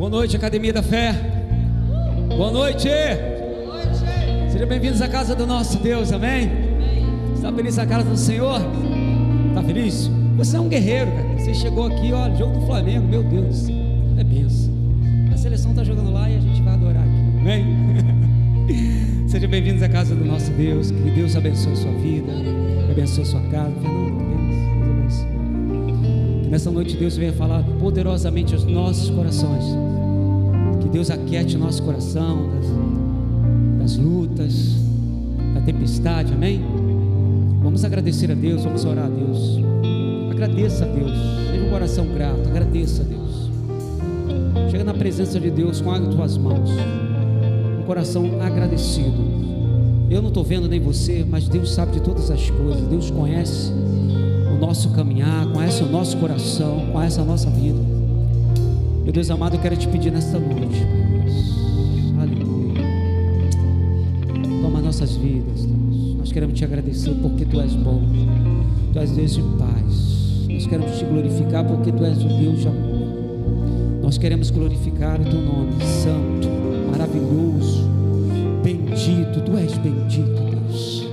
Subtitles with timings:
[0.00, 1.14] Boa noite, Academia da Fé.
[2.34, 2.88] Boa noite.
[4.50, 6.50] Sejam bem-vindos à casa do nosso Deus, amém?
[7.34, 8.62] Está feliz a casa do Senhor?
[9.50, 10.10] Está feliz?
[10.38, 11.38] Você é um guerreiro, cara.
[11.38, 13.68] Você chegou aqui, olha, jogo do Flamengo, meu Deus.
[14.16, 14.72] É benção.
[15.34, 17.66] A seleção está jogando lá e a gente vai adorar aqui, amém?
[19.28, 20.90] Sejam bem-vindos à casa do nosso Deus.
[20.90, 22.32] Que Deus abençoe a sua vida,
[22.90, 23.74] abençoe a sua casa.
[26.42, 29.89] Que nessa noite Deus venha falar poderosamente aos nossos corações.
[30.80, 32.66] Que Deus aquiete o nosso coração das,
[33.82, 34.76] das lutas,
[35.54, 36.62] da tempestade, amém?
[37.62, 39.58] Vamos agradecer a Deus, vamos orar a Deus.
[40.30, 41.12] Agradeça a Deus,
[41.50, 43.50] tenha um coração grato, agradeça a Deus.
[44.70, 46.70] Chega na presença de Deus com as tuas mãos,
[47.80, 49.40] um coração agradecido.
[50.08, 53.72] Eu não estou vendo nem você, mas Deus sabe de todas as coisas, Deus conhece
[54.50, 57.89] o nosso caminhar, conhece o nosso coração, conhece a nossa vida.
[59.10, 60.86] Meu Deus amado, eu quero te pedir nesta noite,
[62.16, 62.80] aleluia.
[64.62, 66.14] Toma nossas vidas, Deus.
[66.16, 68.02] Nós queremos te agradecer porque Tu és bom,
[68.92, 70.46] Tu és Deus de paz.
[70.48, 74.00] Nós queremos te glorificar porque Tu és o Deus de amor.
[74.00, 76.48] Nós queremos glorificar o Teu nome, Santo,
[76.92, 77.88] maravilhoso,
[78.62, 79.40] bendito.
[79.40, 81.08] Tu és bendito, Deus.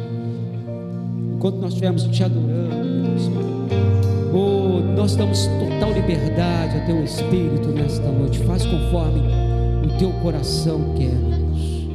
[1.33, 3.56] Enquanto nós estivermos te adorando, Deus,
[4.97, 8.39] nós damos total liberdade ao Teu Espírito nesta noite.
[8.39, 9.21] Faz conforme
[9.85, 11.87] o Teu coração quer, Deus.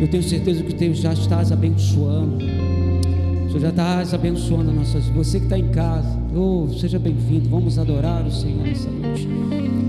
[0.00, 2.44] Eu tenho certeza que Tu já estás abençoando.
[2.44, 7.48] O Senhor já estás abençoando a nossas Você que está em casa, oh, seja bem-vindo.
[7.48, 9.28] Vamos adorar o Senhor nessa noite.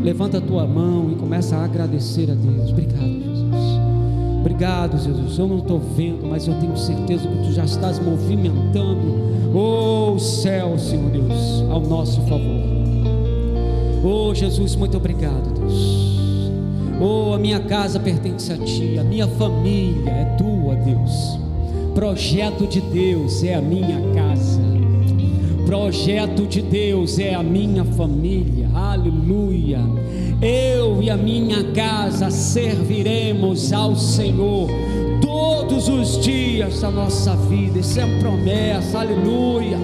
[0.03, 2.69] Levanta a tua mão e começa a agradecer a Deus.
[2.69, 3.79] Obrigado, Jesus.
[4.41, 5.39] Obrigado, Jesus.
[5.39, 9.38] Eu não estou vendo, mas eu tenho certeza que tu já estás movimentando.
[9.53, 12.61] Oh, céu, Senhor Deus, ao nosso favor.
[14.03, 16.49] Oh, Jesus, muito obrigado, Deus.
[17.01, 21.39] Oh, a minha casa pertence a ti, a minha família é tua, Deus.
[21.95, 24.61] Projeto de Deus é a minha casa.
[25.65, 28.69] Projeto de Deus é a minha família.
[28.73, 29.79] Aleluia.
[30.41, 34.67] Eu e a minha casa serviremos ao Senhor
[35.69, 37.79] todos os dias da nossa vida.
[37.79, 38.99] Isso é uma promessa.
[38.99, 39.77] Aleluia.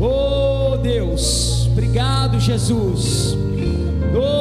[0.00, 1.68] Oh, Deus.
[1.70, 3.36] Obrigado, Jesus.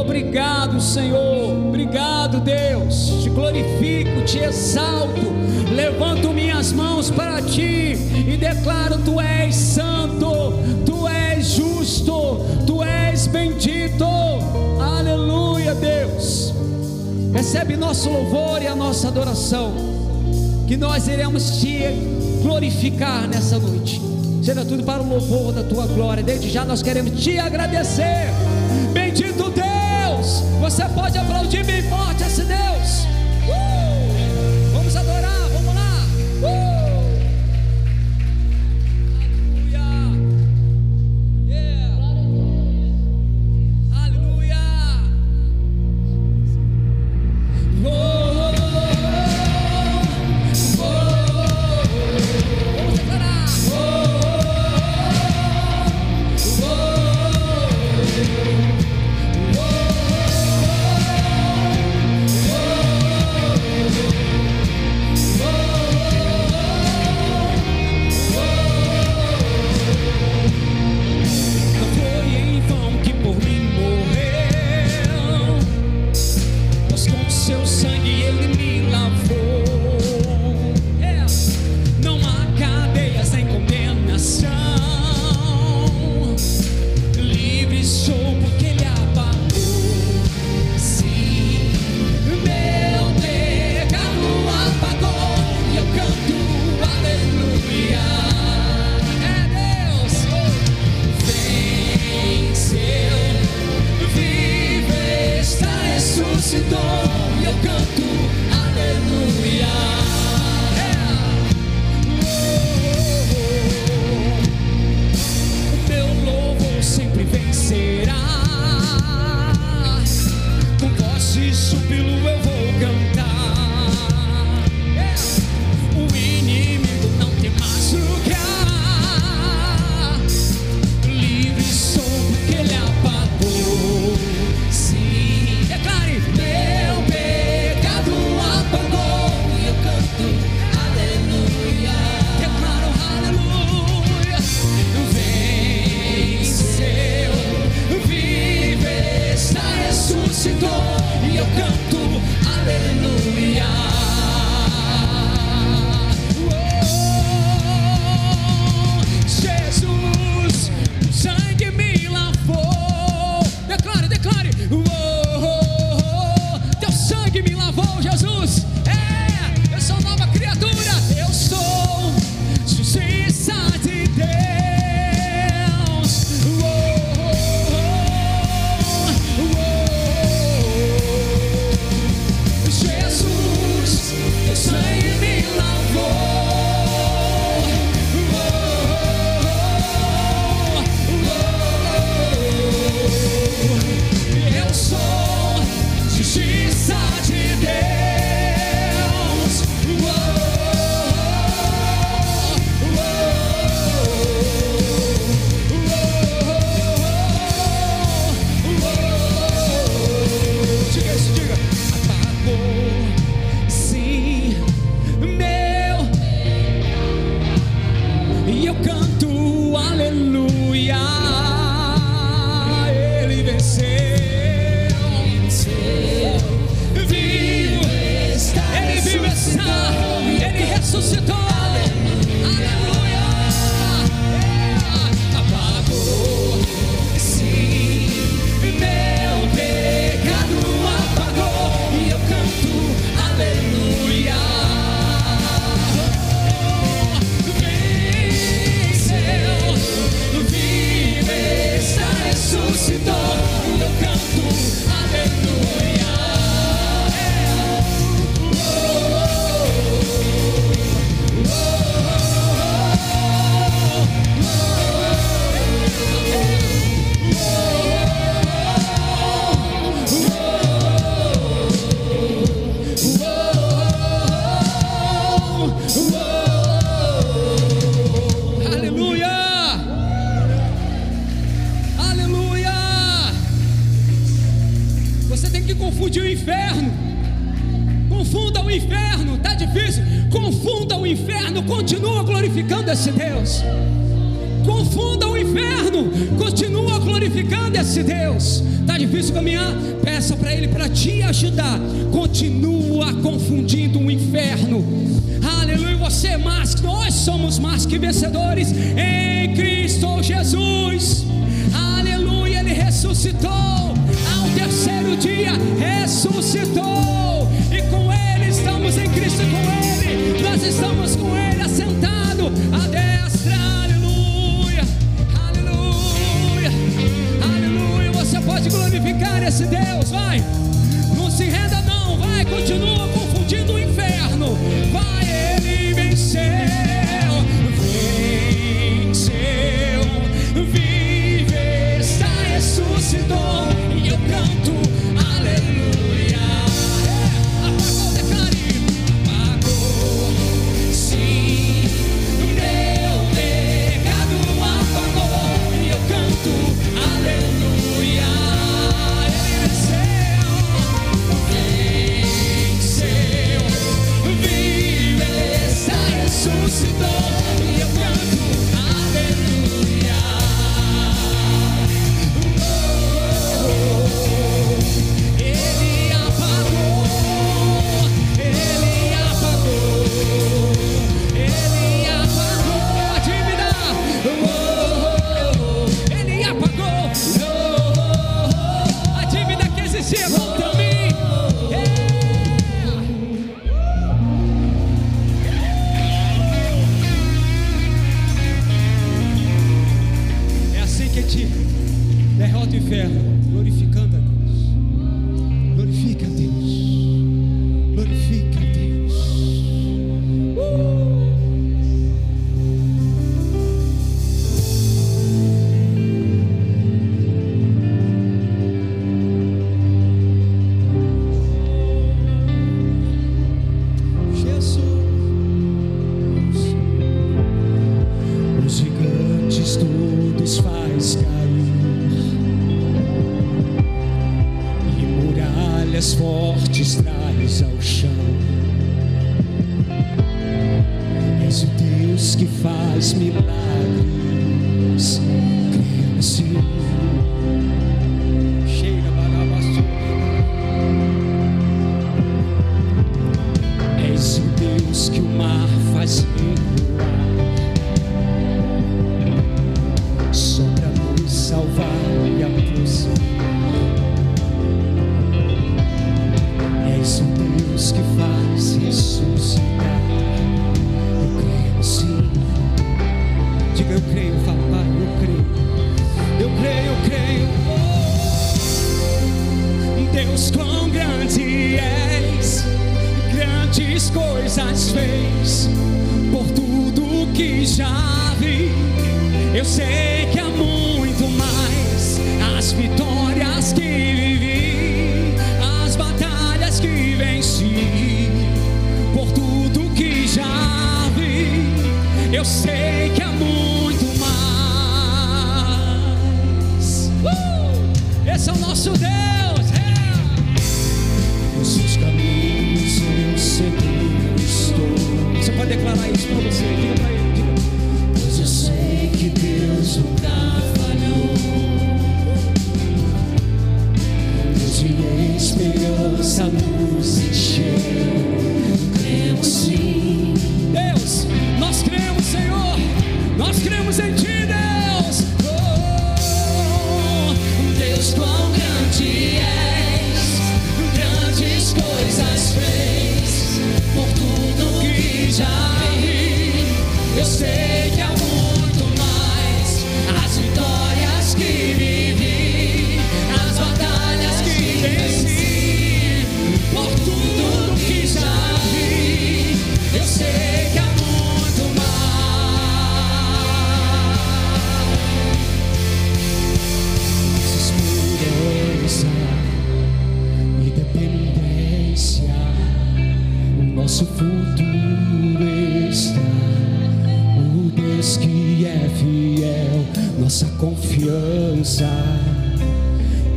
[0.02, 1.68] Obrigado, Senhor.
[1.68, 3.22] Obrigado, Deus.
[3.22, 5.32] Te glorifico, te exalto.
[5.72, 7.96] Levanto minhas mãos para ti
[8.28, 10.54] e declaro: Tu és santo,
[10.84, 14.06] Tu és justo, Tu és bendito.
[14.82, 16.54] Aleluia, Deus.
[17.32, 19.91] Recebe nosso louvor e a nossa adoração.
[20.72, 21.82] Que nós iremos te
[22.42, 24.02] glorificar nessa noite.
[24.42, 26.24] Seja tudo para o louvor da tua glória.
[26.24, 28.30] Desde já nós queremos te agradecer.
[28.94, 30.44] Bendito Deus.
[30.62, 32.71] Você pode aplaudir bem forte esse Deus.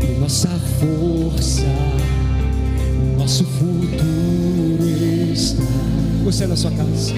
[0.02, 0.48] e nossa
[0.78, 1.66] força,
[3.18, 4.84] nosso futuro
[5.32, 5.62] está.
[6.24, 7.14] Você é na sua casa,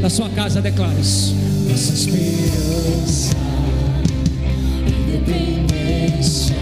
[0.00, 1.34] na sua casa declara isso.
[1.68, 3.36] Nossa esperança,
[4.86, 6.61] independência.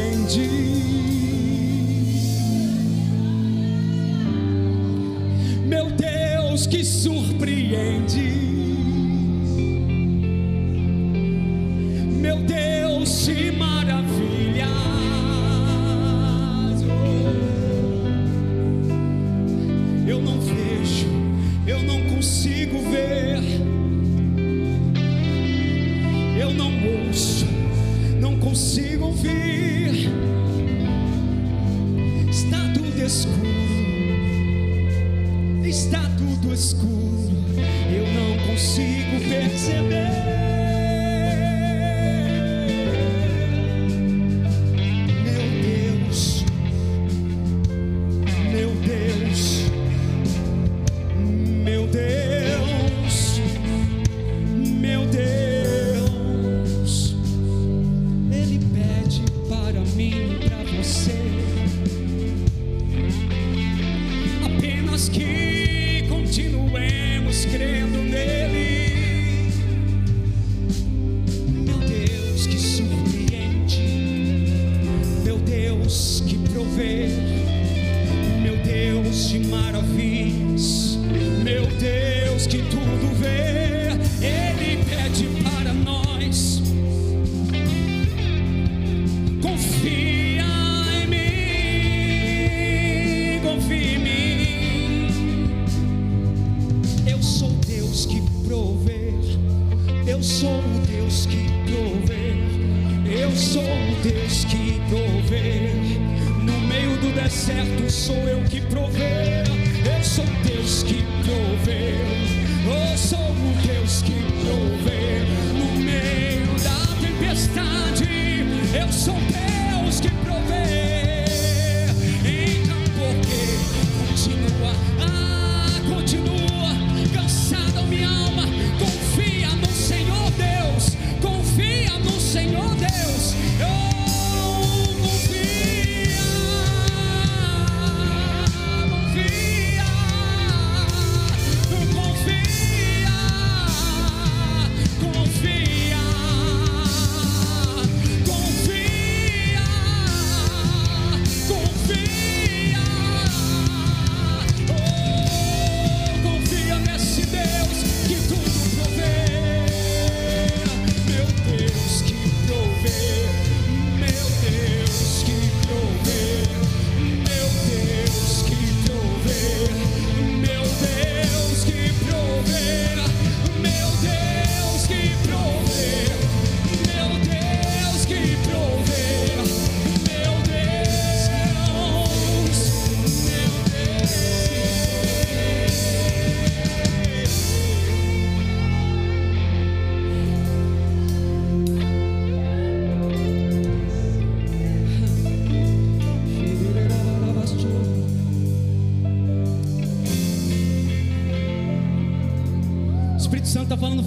[0.00, 0.48] surpreende.
[5.66, 8.39] Meu Deus que surpreende.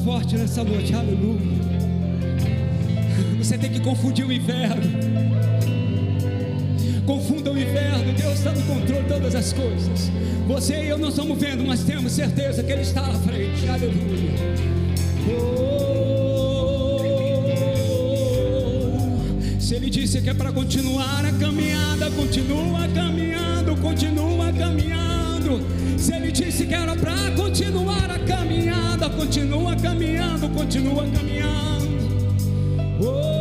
[0.04, 1.40] forte nessa noite, aleluia.
[3.38, 4.84] Você tem que confundir o inverno.
[7.06, 10.12] Confunda o inverno, Deus está no controle de todas as coisas.
[10.48, 14.32] Você e eu não estamos vendo, mas temos certeza que Ele está à frente, aleluia.
[15.30, 15.94] Oh.
[19.60, 25.13] Se Ele disse que é para continuar a caminhada, continua caminhando, continua caminhando
[25.54, 25.68] outro.
[25.98, 31.88] Se ele disse que era para continuar a caminhada, continua caminhando, continua caminhando.
[33.02, 33.33] Oh.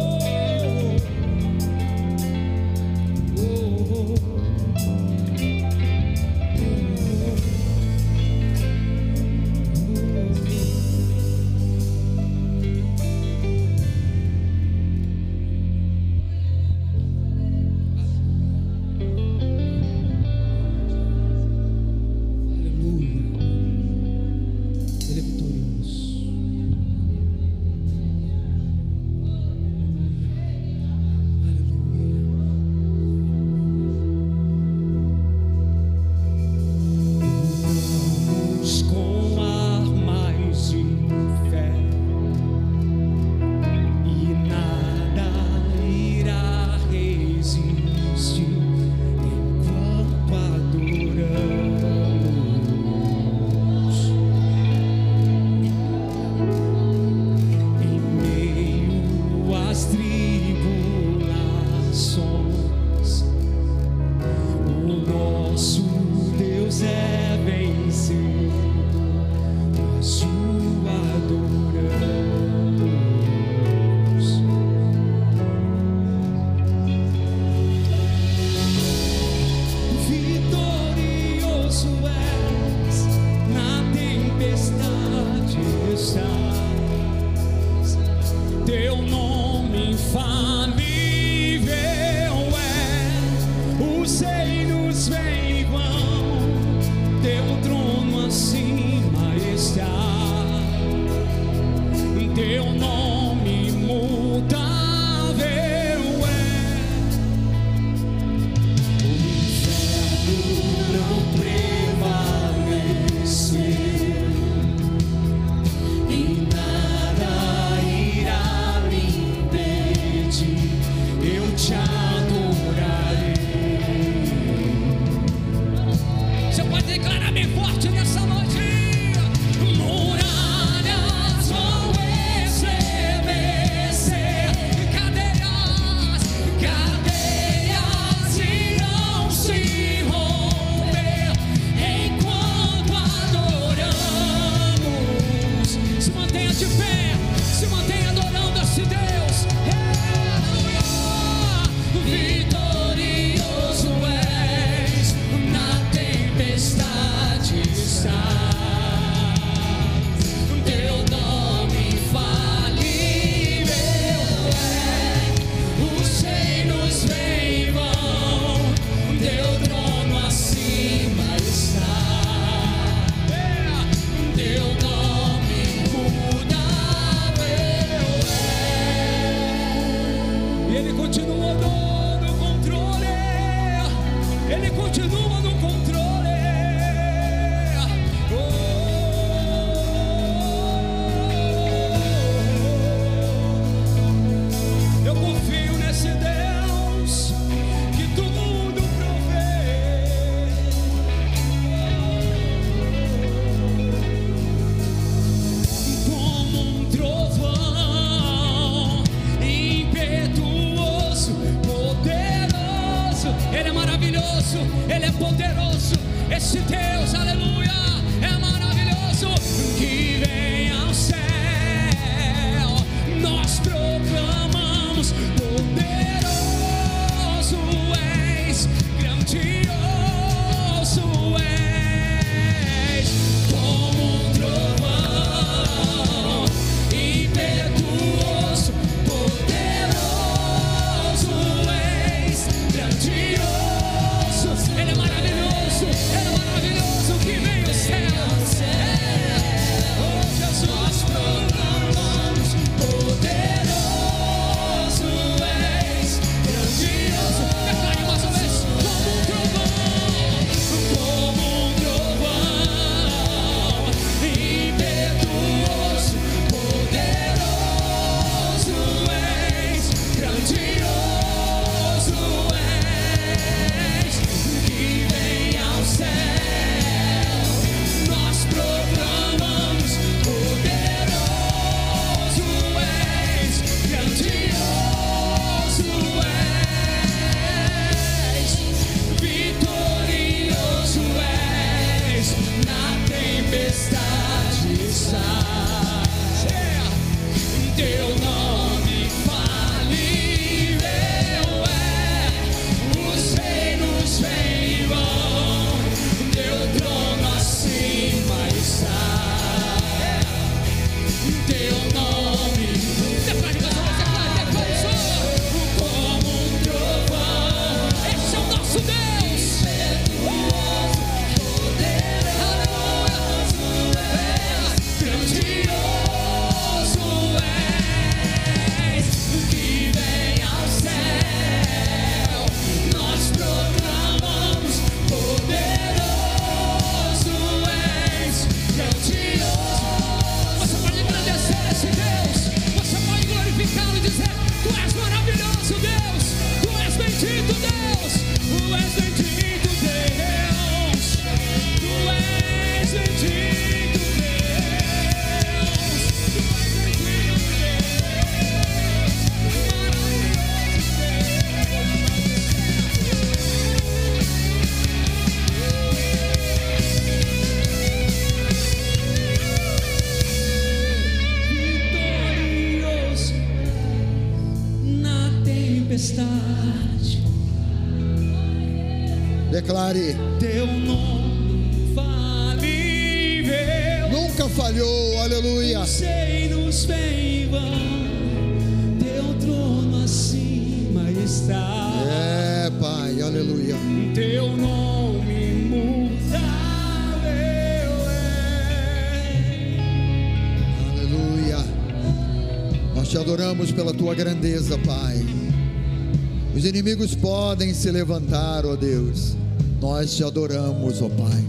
[407.82, 409.34] Se levantar, ó Deus.
[409.80, 411.44] Nós te adoramos, ó Pai.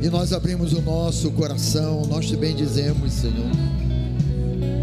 [0.00, 3.50] E nós abrimos o nosso coração, nós te bendizemos, Senhor.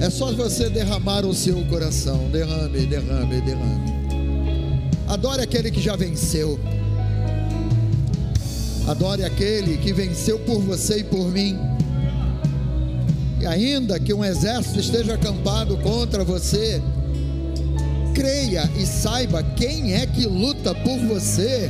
[0.02, 2.30] É só você derramar o seu coração.
[2.30, 3.94] Derrame, derrame, derrame.
[5.08, 6.60] Adore aquele que já venceu.
[8.86, 11.58] Adore aquele que venceu por você e por mim.
[13.40, 16.82] E ainda que um exército esteja acampado contra você,
[18.26, 21.70] creia e saiba quem é que luta por você.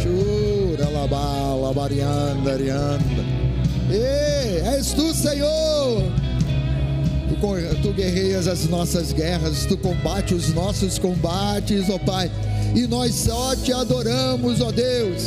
[0.00, 3.24] Chura, labá, labarianda, arianda.
[3.90, 6.04] És tu, Senhor.
[7.28, 12.30] Tu, tu guerreias as nossas guerras, tu combate os nossos combates, ó Pai.
[12.74, 15.24] E nós só te adoramos, ó Deus.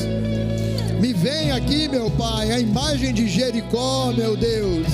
[1.01, 4.87] Me vem aqui, meu Pai, a imagem de Jericó, meu Deus.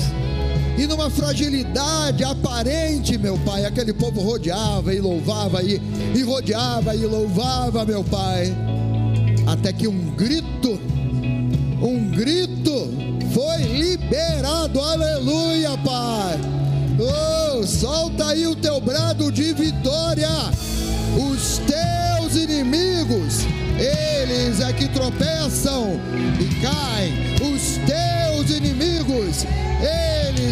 [0.76, 5.80] E numa fragilidade aparente, meu Pai, aquele povo rodeava e louvava e,
[6.14, 8.54] e rodeava e louvava, meu Pai.
[9.46, 10.80] Até que um grito,
[11.80, 12.90] um grito
[13.32, 16.38] foi liberado, aleluia, Pai.
[16.98, 20.28] Oh, solta aí o teu brado de vitória.
[21.16, 23.44] Os teus inimigos,
[23.78, 26.00] eles é que tropeçam
[26.40, 27.34] e caem.
[27.54, 28.33] Os teus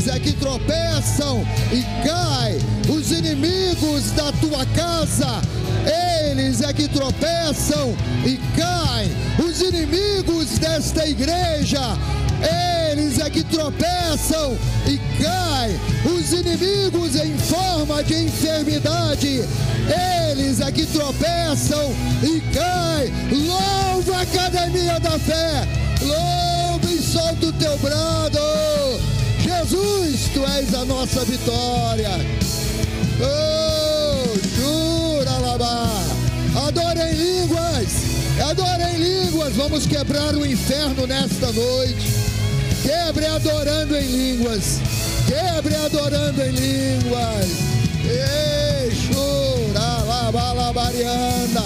[0.08, 2.58] é que tropeçam e caem.
[2.88, 5.40] Os inimigos da tua casa,
[6.30, 9.10] eles é que tropeçam e caem.
[9.38, 11.96] Os inimigos desta igreja,
[12.90, 15.78] eles é que tropeçam e caem.
[16.04, 19.44] Os inimigos em forma de enfermidade,
[20.30, 23.12] eles é que tropeçam e caem.
[23.46, 25.66] Louva a academia da fé,
[26.00, 29.21] louva e solta o teu brado.
[29.62, 32.10] Jesus, tu és a nossa vitória.
[33.20, 35.88] Oh, jura labá.
[36.66, 37.86] Adora em línguas.
[38.50, 39.54] Adora em línguas.
[39.54, 42.12] Vamos quebrar o inferno nesta noite.
[42.82, 44.80] Quebre adorando em línguas.
[45.28, 47.46] Quebre adorando em línguas.
[48.04, 51.62] Ei, chura labá labarianda.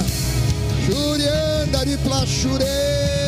[0.86, 3.25] Jurianda de plachure.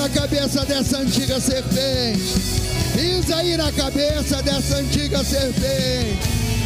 [0.00, 2.22] Na cabeça dessa antiga serpente.
[2.94, 6.16] Pisa aí na cabeça dessa antiga serpente.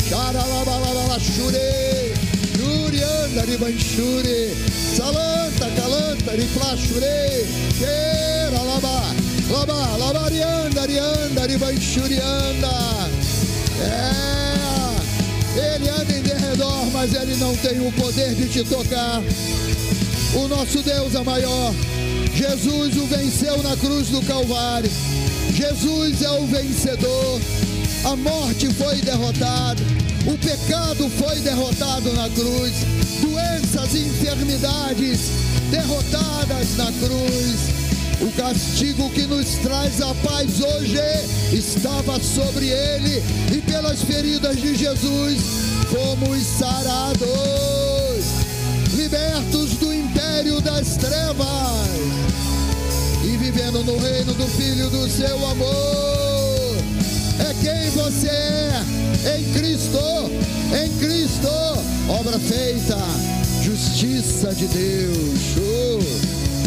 [0.08, 2.14] Xaralabalabala-chure.
[2.56, 4.54] Jurianda de banchure.
[4.96, 7.44] Salanta, calanta plachure.
[7.76, 9.02] Queira labá.
[9.98, 12.70] Labarianda, arianda, de banchurianda.
[13.82, 19.20] É, ele anda em derredor, mas ele não tem o poder de te tocar.
[20.36, 21.74] O nosso Deus é maior.
[22.34, 24.90] Jesus o venceu na cruz do Calvário.
[25.52, 27.40] Jesus é o vencedor.
[28.04, 29.80] A morte foi derrotada.
[30.26, 32.72] O pecado foi derrotado na cruz.
[33.20, 35.20] Doenças e enfermidades
[35.70, 37.74] derrotadas na cruz.
[38.20, 40.98] O castigo que nos traz a paz hoje
[41.52, 45.42] estava sobre ele, e pelas feridas de Jesus
[45.90, 47.28] fomos sarados,
[48.94, 49.93] libertos do
[50.44, 51.46] império das trevas
[53.24, 56.76] e vivendo no reino do Filho do seu amor.
[57.40, 59.98] É quem você é em Cristo,
[60.72, 61.48] em Cristo,
[62.08, 62.98] obra feita,
[63.62, 66.04] justiça de Deus.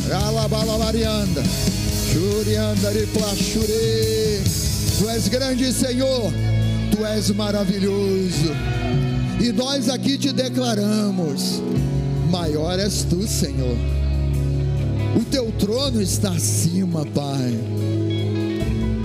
[0.09, 1.43] Ralabalabarianda,
[2.11, 4.41] Jurianda de Plachure.
[4.97, 6.31] Tu és grande, Senhor,
[6.91, 8.55] tu és maravilhoso.
[9.39, 11.61] E nós aqui te declaramos:
[12.27, 13.77] maior és tu, Senhor.
[15.19, 17.57] O teu trono está acima, Pai.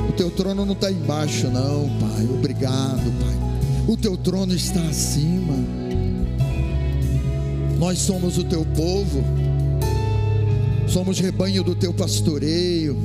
[0.09, 2.25] O teu trono não está embaixo, não, Pai.
[2.25, 3.43] Obrigado, Pai.
[3.89, 5.57] O teu trono está acima.
[7.79, 9.25] Nós somos o teu povo.
[10.87, 12.97] Somos rebanho do teu pastoreio.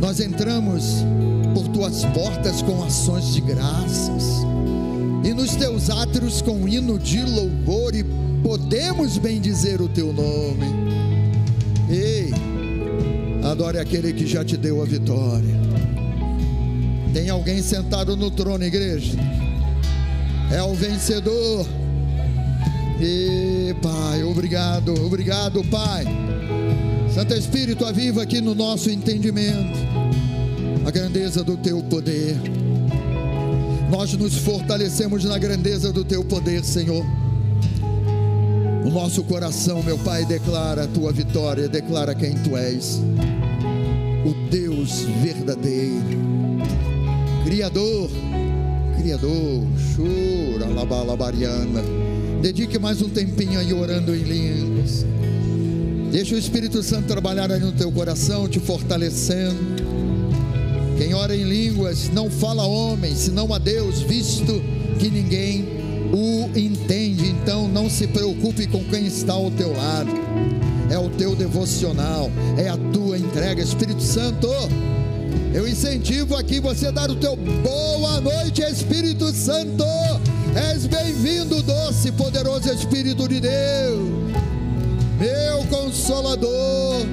[0.00, 1.04] Nós entramos
[1.54, 4.24] por tuas portas com ações de graças
[5.24, 8.04] e nos teus átrios com hino de louvor e
[8.42, 10.66] podemos bendizer o teu nome.
[11.90, 12.30] Ei,
[13.44, 15.58] adore aquele que já te deu a vitória.
[17.12, 19.16] Tem alguém sentado no trono, igreja?
[20.50, 21.66] é o vencedor.
[23.00, 26.04] E Pai, obrigado, obrigado, Pai.
[27.14, 29.78] Santo Espírito, aviva aqui no nosso entendimento
[30.84, 32.36] a grandeza do teu poder.
[33.90, 37.04] Nós nos fortalecemos na grandeza do teu poder, Senhor.
[38.88, 42.98] O nosso coração, meu Pai, declara a tua vitória, declara quem tu és.
[44.24, 46.18] O Deus verdadeiro,
[47.44, 48.08] Criador,
[48.96, 49.62] Criador,
[49.94, 51.82] chura, labalabariana.
[52.40, 55.04] Dedique mais um tempinho aí orando em línguas.
[56.10, 59.84] Deixa o Espírito Santo trabalhar aí no teu coração, te fortalecendo.
[60.96, 64.62] Quem ora em línguas não fala a homem, senão a Deus, visto
[64.98, 65.77] que ninguém
[66.12, 67.28] o entende.
[67.28, 70.10] Então não se preocupe com quem está ao teu lado.
[70.90, 74.48] É o teu devocional, é a tua entrega, Espírito Santo.
[75.52, 79.84] Eu incentivo aqui você dar o teu boa noite, Espírito Santo.
[80.54, 84.08] És bem-vindo, doce, poderoso Espírito de Deus,
[85.18, 87.06] meu consolador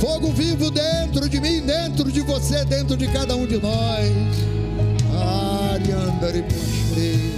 [0.00, 4.12] fogo vivo dentro de mim, dentro de você, dentro de cada um de nós.
[5.72, 6.44] Ariandari
[6.94, 7.35] jura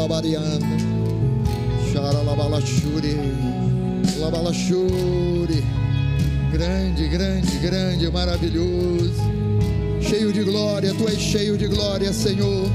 [0.00, 0.66] labalabarianda,
[1.92, 3.16] xaralabalachuri,
[4.18, 5.62] labalachuri,
[6.50, 9.12] grande, grande, grande, maravilhoso,
[10.00, 12.66] cheio de glória, tu és cheio de glória, Senhor.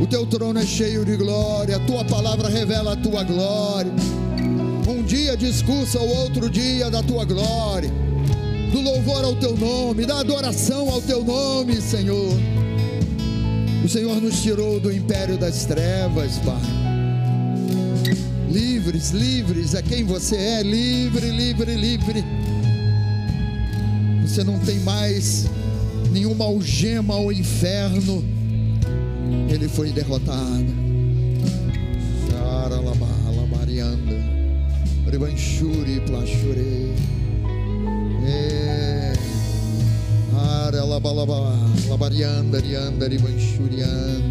[0.00, 3.92] O teu trono é cheio de glória, a tua palavra revela a tua glória.
[4.88, 7.90] Um dia discursa o outro dia da tua glória,
[8.72, 12.53] do louvor ao teu nome, da adoração ao teu nome, Senhor.
[13.84, 16.58] O Senhor nos tirou do império das trevas, Pai.
[18.50, 22.24] Livres, livres é quem você é, livre, livre, livre.
[24.22, 25.46] Você não tem mais
[26.10, 28.24] nenhuma algema ao inferno.
[29.50, 30.84] Ele foi derrotado.
[35.14, 36.92] Ribanchuri Plashure.
[38.26, 38.63] É.
[41.88, 44.22] Labarianda, rianda, ribanchurian.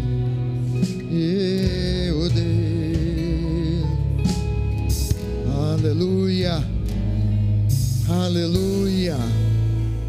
[1.10, 3.84] E ode.
[5.74, 6.64] Aleluia.
[8.08, 9.16] Aleluia.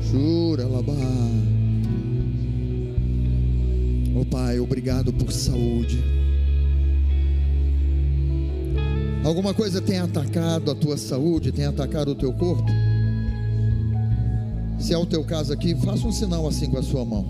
[0.10, 0.94] Jura labá.
[4.16, 6.02] Oh Pai, obrigado por saúde.
[9.26, 12.72] Alguma coisa tem atacado a tua saúde, tem atacado o teu corpo?
[14.86, 17.26] Se é o teu caso aqui, faça um sinal assim com a sua mão.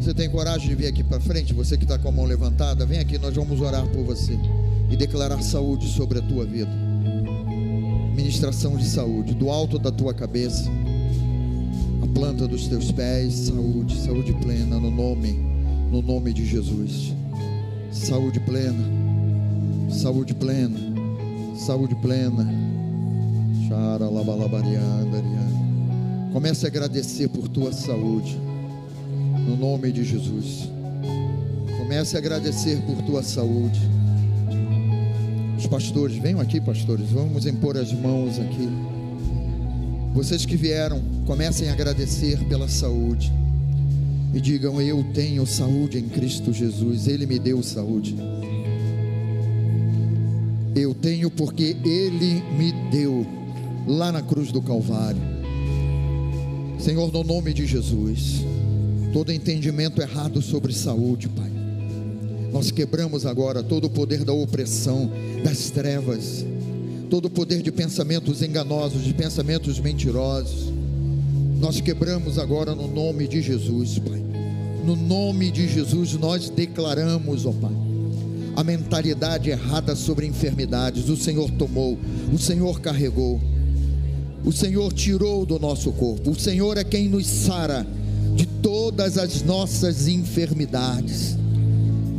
[0.00, 1.52] Você tem coragem de vir aqui para frente?
[1.52, 4.32] Você que está com a mão levantada, vem aqui, nós vamos orar por você
[4.90, 6.70] e declarar saúde sobre a tua vida.
[8.16, 10.70] Ministração de saúde, do alto da tua cabeça,
[12.02, 15.32] a planta dos teus pés, saúde, saúde plena no nome,
[15.92, 17.12] no nome de Jesus.
[17.92, 19.00] Saúde plena
[19.90, 20.78] Saúde plena,
[21.56, 22.60] saúde plena.
[26.32, 28.38] Comece a agradecer por tua saúde,
[29.46, 30.68] no nome de Jesus.
[31.76, 33.80] Comece a agradecer por tua saúde.
[35.58, 38.68] Os pastores, venham aqui, pastores, vamos impor as mãos aqui.
[40.14, 43.32] Vocês que vieram, comecem a agradecer pela saúde.
[44.32, 48.14] E digam: Eu tenho saúde em Cristo Jesus, Ele me deu saúde.
[50.76, 53.26] Eu tenho porque Ele me deu
[53.88, 55.39] lá na cruz do Calvário.
[56.80, 58.44] Senhor, no nome de Jesus,
[59.12, 61.50] todo entendimento errado sobre saúde, Pai.
[62.50, 65.10] Nós quebramos agora todo o poder da opressão,
[65.44, 66.44] das trevas,
[67.10, 70.72] todo o poder de pensamentos enganosos, de pensamentos mentirosos.
[71.60, 74.24] Nós quebramos agora no nome de Jesus, Pai.
[74.84, 77.90] No nome de Jesus nós declaramos, ó Pai
[78.56, 81.98] a mentalidade errada sobre enfermidades, o Senhor tomou,
[82.30, 83.40] o Senhor carregou,
[84.44, 87.86] o Senhor tirou do nosso corpo, o Senhor é quem nos sara
[88.34, 91.36] de todas as nossas enfermidades.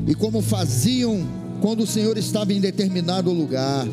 [0.07, 1.25] E como faziam
[1.61, 3.87] quando o Senhor estava em determinado lugar,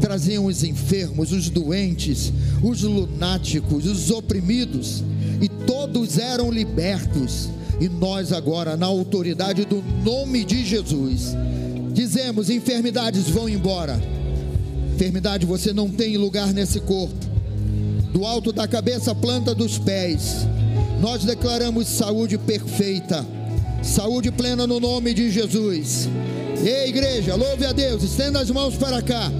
[0.00, 5.04] traziam os enfermos, os doentes, os lunáticos, os oprimidos,
[5.40, 7.48] e todos eram libertos.
[7.80, 11.34] E nós agora, na autoridade do nome de Jesus,
[11.92, 14.00] Dizemos: enfermidades vão embora.
[14.94, 17.29] Enfermidade você não tem lugar nesse corpo.
[18.12, 20.46] Do alto da cabeça, planta dos pés.
[21.00, 23.26] Nós declaramos saúde perfeita,
[23.82, 26.08] saúde plena no nome de Jesus.
[26.62, 29.30] Ei, igreja, louve a Deus, estenda as mãos para cá.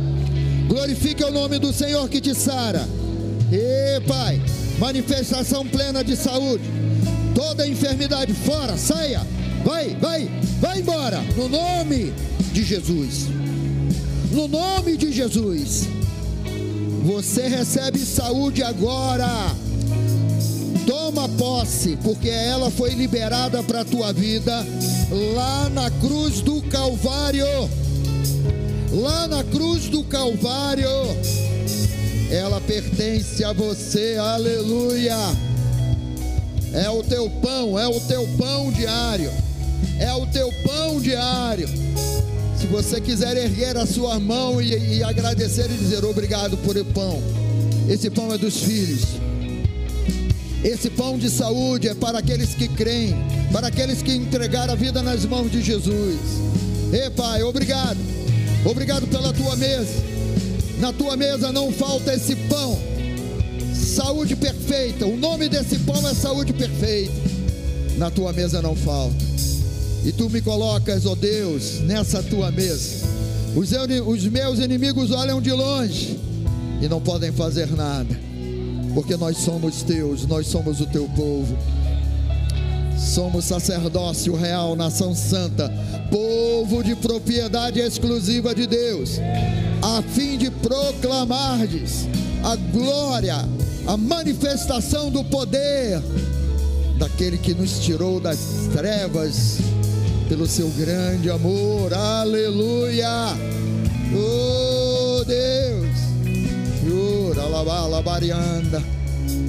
[0.68, 2.89] Glorifique o nome do Senhor que te sara.
[3.53, 4.41] E Pai,
[4.79, 6.64] manifestação plena de saúde.
[7.35, 9.27] Toda enfermidade fora, saia
[9.64, 11.21] Vai, vai, vai embora.
[11.37, 12.12] No nome
[12.53, 13.27] de Jesus.
[14.33, 15.87] No nome de Jesus.
[17.05, 19.26] Você recebe saúde agora.
[20.86, 24.66] Toma posse, porque ela foi liberada para a tua vida
[25.34, 27.46] lá na cruz do Calvário.
[28.92, 30.88] Lá na cruz do Calvário.
[32.30, 35.16] Ela pertence a você, aleluia.
[36.72, 39.32] É o teu pão, é o teu pão diário.
[39.98, 41.68] É o teu pão diário.
[42.61, 46.85] Se você quiser erguer a sua mão e, e agradecer e dizer obrigado por o
[46.85, 47.23] pão,
[47.89, 49.01] esse pão é dos filhos.
[50.63, 53.17] Esse pão de saúde é para aqueles que creem,
[53.51, 56.19] para aqueles que entregaram a vida nas mãos de Jesus.
[56.93, 57.99] Ei, Pai, obrigado.
[58.65, 59.95] Obrigado pela tua mesa.
[60.79, 62.79] Na tua mesa não falta esse pão.
[63.75, 65.07] Saúde perfeita.
[65.07, 67.13] O nome desse pão é saúde perfeita.
[67.97, 69.17] Na tua mesa não falta.
[70.05, 73.07] E tu me colocas, ó Deus, nessa tua mesa.
[73.55, 73.70] Os,
[74.07, 76.18] os meus inimigos olham de longe
[76.80, 78.18] e não podem fazer nada,
[78.94, 81.57] porque nós somos teus, nós somos o teu povo.
[82.96, 85.72] Somos sacerdócio real, nação santa,
[86.11, 89.18] povo de propriedade exclusiva de Deus,
[89.82, 92.07] a fim de proclamardes
[92.44, 93.36] a glória,
[93.86, 96.01] a manifestação do poder
[96.98, 98.38] daquele que nos tirou das
[98.72, 99.59] trevas
[100.31, 101.93] pelo seu grande amor.
[101.93, 103.37] Aleluia!
[104.14, 105.91] Oh Deus!
[106.85, 107.47] Jura,
[107.89, 108.81] labarianda.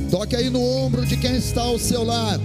[0.09, 2.41] Toque aí no ombro de quem está ao seu lado.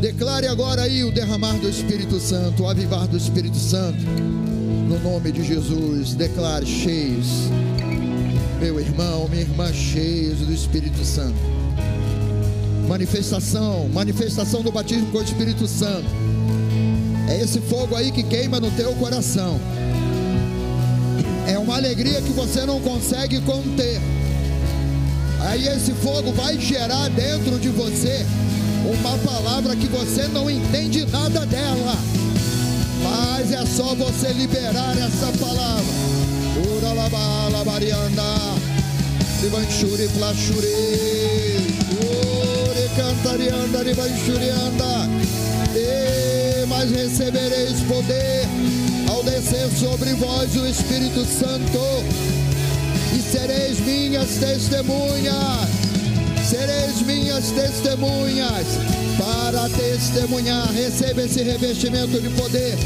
[0.00, 4.02] Declare agora aí o derramar do Espírito Santo, o avivar do Espírito Santo.
[4.88, 7.28] No nome de Jesus, declare cheios.
[8.60, 11.38] Meu irmão, minha irmã, cheios do Espírito Santo.
[12.88, 16.31] Manifestação, manifestação do batismo com o Espírito Santo
[17.32, 19.58] é esse fogo aí que queima no teu coração.
[21.48, 24.00] É uma alegria que você não consegue conter.
[25.40, 28.26] Aí esse fogo vai gerar dentro de você
[28.84, 31.96] uma palavra que você não entende nada dela.
[33.02, 35.94] Mas é só você liberar essa palavra.
[36.76, 38.22] Ura labala barianda.
[39.40, 40.66] Ribanchuri plachuri.
[41.98, 45.08] Ure cantarianda ribanchurianda.
[45.74, 46.11] E
[46.72, 48.48] mas recebereis poder
[49.10, 51.78] ao descer sobre vós o Espírito Santo.
[53.14, 55.68] E sereis minhas testemunhas
[56.48, 58.66] sereis minhas testemunhas
[59.18, 60.70] para testemunhar.
[60.72, 62.76] Receba esse revestimento de poder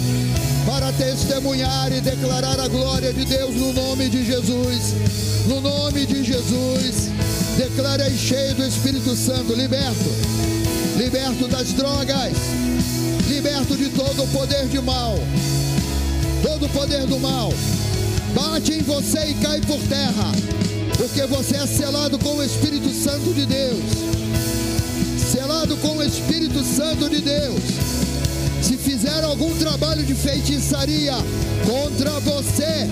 [0.66, 4.94] para testemunhar e declarar a glória de Deus no nome de Jesus.
[5.46, 7.08] No nome de Jesus,
[7.56, 10.10] declarei cheio do Espírito Santo, liberto,
[10.96, 12.36] liberto das drogas,
[13.76, 15.14] de todo o poder de mal,
[16.42, 17.52] todo o poder do mal.
[18.34, 20.32] Bate em você e cai por terra
[20.96, 23.78] porque você é selado com o Espírito Santo de Deus.
[25.30, 27.60] Selado com o Espírito Santo de Deus.
[28.86, 31.12] Se fizer algum trabalho de feitiçaria
[31.66, 32.86] contra você,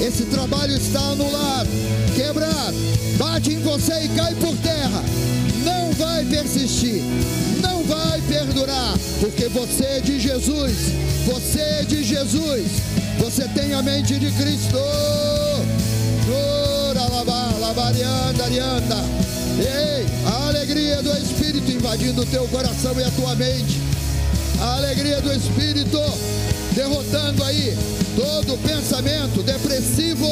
[0.00, 1.68] esse trabalho está anulado,
[2.16, 2.74] quebrado,
[3.18, 5.04] bate em você e cai por terra.
[5.62, 7.02] Não vai persistir,
[7.60, 10.72] não vai perdurar, porque você é de Jesus,
[11.26, 12.64] você é de Jesus,
[13.18, 14.78] você tem a mente de Cristo.
[19.58, 23.93] Ei, a alegria do Espírito invadindo o teu coração e a tua mente.
[24.60, 26.00] A alegria do Espírito
[26.74, 27.76] derrotando aí
[28.16, 30.28] todo pensamento depressivo,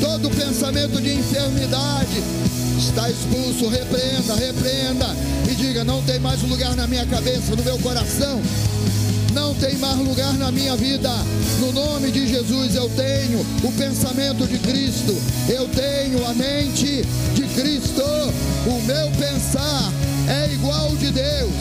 [0.00, 2.22] todo pensamento de enfermidade.
[2.78, 5.16] Está expulso, repreenda, repreenda
[5.50, 8.40] e diga: não tem mais lugar na minha cabeça, no meu coração
[9.32, 11.10] não tem mais lugar na minha vida.
[11.58, 15.16] No nome de Jesus eu tenho o pensamento de Cristo,
[15.48, 17.02] eu tenho a mente
[17.34, 18.02] de Cristo.
[18.66, 19.92] O meu pensar
[20.28, 21.52] é igual de Deus,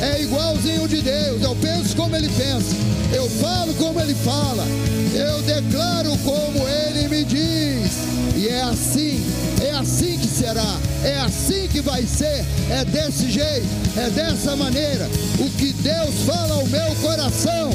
[0.00, 1.42] é igualzinho de Deus.
[1.42, 2.74] Eu penso como Ele pensa,
[3.12, 4.66] eu falo como Ele fala,
[5.14, 7.92] eu declaro como Ele me diz,
[8.36, 9.22] e é assim,
[9.62, 15.08] é assim que será, é assim que vai ser, é desse jeito, é dessa maneira.
[15.38, 17.70] O que Deus fala ao meu coração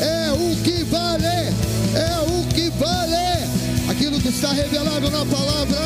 [0.00, 3.48] é o que vale, é o que vale.
[3.88, 5.78] Aquilo que está revelado na palavra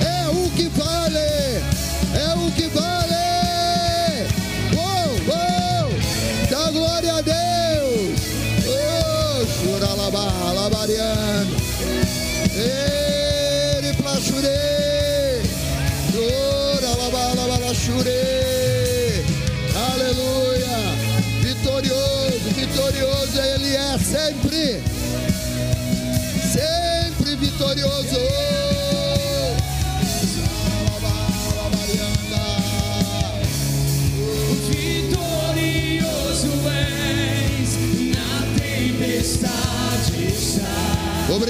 [0.00, 3.13] é o que vale, é o que vale.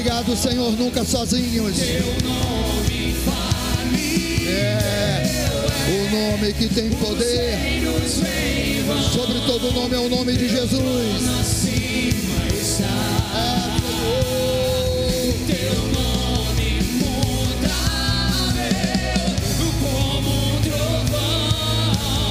[0.05, 1.79] Obrigado, Senhor, nunca sozinhos.
[1.79, 3.15] Teu nome
[4.47, 5.57] É
[5.89, 7.81] o nome que tem poder.
[9.15, 11.23] Sobre todo nome é o nome de Jesus.
[12.53, 12.85] está.
[13.35, 13.73] É.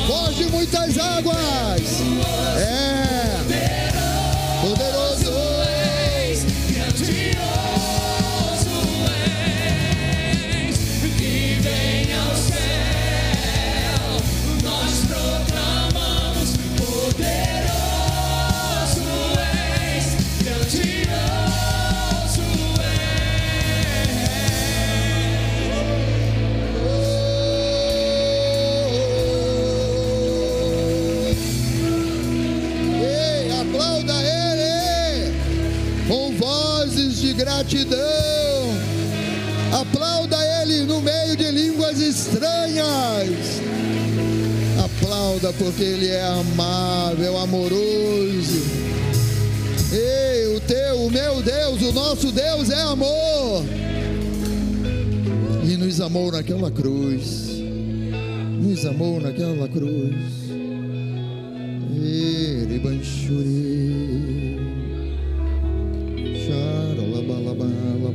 [0.07, 1.81] Voz de muitas águas.
[2.55, 3.82] É.
[37.33, 37.99] gratidão.
[39.79, 43.61] Aplauda ele no meio de línguas estranhas.
[44.83, 48.61] Aplauda porque ele é amável, amoroso.
[49.91, 53.63] Ei, o teu, o meu Deus, o nosso Deus é amor.
[55.63, 57.49] E nos amou naquela cruz.
[58.59, 60.43] Nos amou naquela cruz.
[61.95, 64.02] Eribanchuri.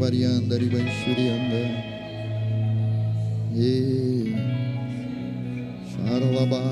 [0.08, 1.84] Labarianda, ribanchurianda.
[3.54, 4.34] E
[5.92, 6.62] Charalaba.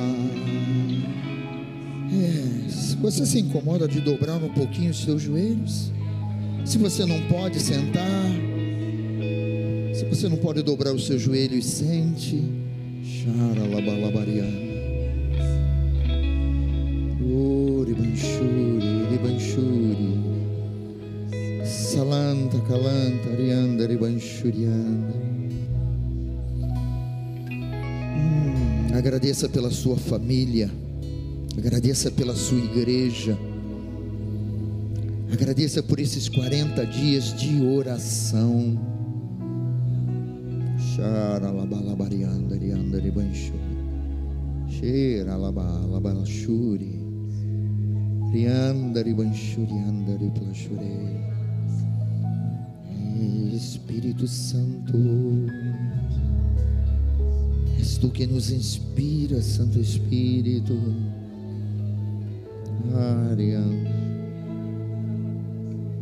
[2.12, 5.92] É, se você se incomoda de dobrar um pouquinho os seus joelhos,
[6.64, 8.30] se você não pode sentar,
[9.92, 12.42] se você não pode dobrar os seus joelhos, sente.
[13.04, 14.66] Charalabalabarianda.
[17.20, 20.25] Uri Banshuri, Ribanshuri,
[21.96, 25.14] Salanta, Calanta, Rianda, Ribanshurianda.
[28.14, 30.70] Hum, agradeça pela sua família,
[31.56, 33.38] agradeça pela sua igreja,
[35.32, 38.78] agradeça por esses 40 dias de oração.
[40.94, 43.58] Xaralabalabarianda, Rianda, Ribanshuri.
[44.68, 47.00] Cheira labalashuri.
[48.30, 51.35] Riandari banshuri andari plashure.
[53.54, 54.96] Espírito Santo,
[57.78, 60.74] és tu que nos inspira, Santo Espírito.
[62.94, 63.90] Arianda,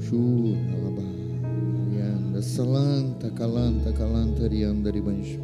[0.00, 1.02] Shura laba,
[1.90, 5.42] Rianda, Salanta, Calanta, Calanta, Riandari banshuri.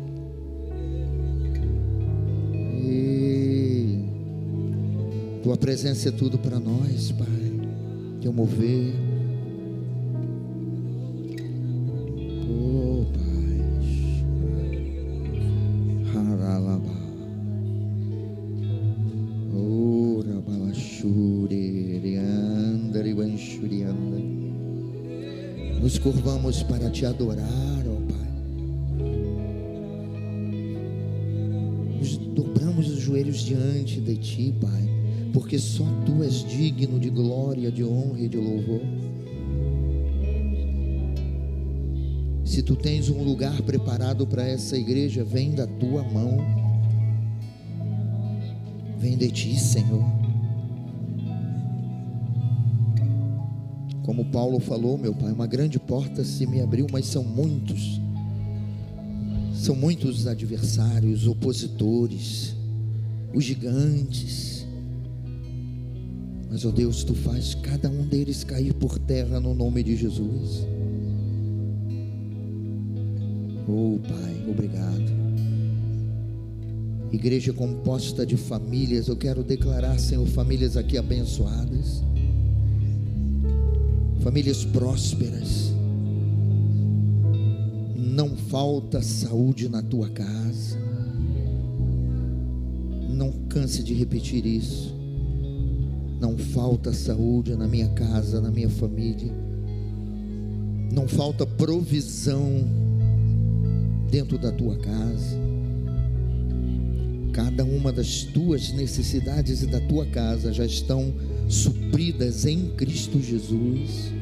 [2.52, 4.04] E
[5.42, 7.26] tua presença é tudo para nós, Pai.
[8.20, 9.09] Teu mover.
[26.02, 28.30] Curvamos para te adorar, ó Pai.
[31.98, 34.88] nos dobramos os joelhos diante de Ti, Pai,
[35.32, 38.80] porque só Tu és digno de glória, de honra e de louvor.
[42.44, 46.38] Se Tu tens um lugar preparado para essa igreja, vem da Tua mão,
[48.98, 50.19] vem de Ti, Senhor.
[54.10, 58.00] Como Paulo falou, meu Pai, uma grande porta se me abriu, mas são muitos
[59.54, 62.56] são muitos os adversários, opositores,
[63.32, 64.66] os gigantes.
[66.50, 70.66] Mas, ó Deus, tu faz cada um deles cair por terra no nome de Jesus.
[73.68, 75.20] Oh, Pai, obrigado.
[77.12, 82.02] Igreja composta de famílias, eu quero declarar, Senhor, famílias aqui abençoadas,
[84.20, 85.70] famílias prósperas
[88.20, 90.78] não falta saúde na tua casa.
[93.08, 94.94] Não canse de repetir isso.
[96.20, 99.32] Não falta saúde na minha casa, na minha família.
[100.92, 102.64] Não falta provisão
[104.10, 105.38] dentro da tua casa.
[107.32, 111.14] Cada uma das tuas necessidades e da tua casa já estão
[111.50, 114.20] supridas em Cristo Jesus.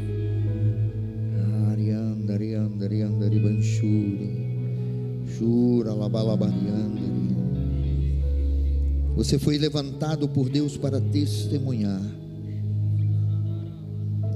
[9.29, 12.01] Você foi levantado por Deus para testemunhar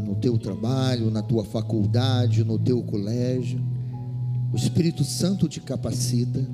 [0.04, 3.58] no teu trabalho, na tua faculdade, no teu colégio.
[4.52, 6.46] O Espírito Santo te capacita.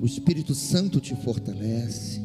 [0.00, 2.23] O Espírito Santo te fortalece.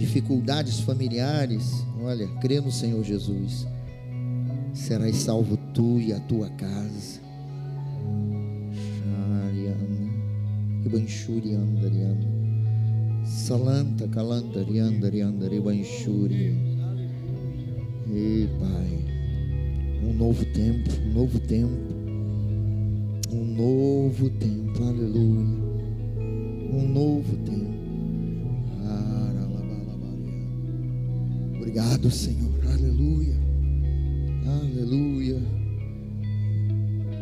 [0.00, 3.66] Dificuldades familiares, olha, crê no Senhor Jesus.
[4.72, 7.20] Serás salvo tu e a tua casa.
[13.26, 16.56] Salanta, calanta, rianda, rianda, ribanchuri.
[18.10, 19.04] Ei, Pai,
[20.02, 21.92] um novo tempo, um novo tempo,
[23.30, 25.44] um novo tempo, aleluia,
[26.72, 27.79] um novo tempo.
[31.70, 33.36] Obrigado, Senhor, aleluia,
[34.44, 35.40] aleluia.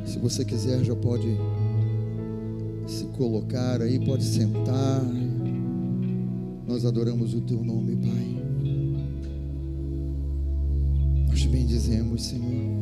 [0.06, 1.26] Se você quiser, já pode
[2.86, 5.04] se colocar aí, pode sentar.
[6.66, 8.36] Nós adoramos o teu nome, Pai.
[11.28, 12.72] Nós te bendizemos, Senhor.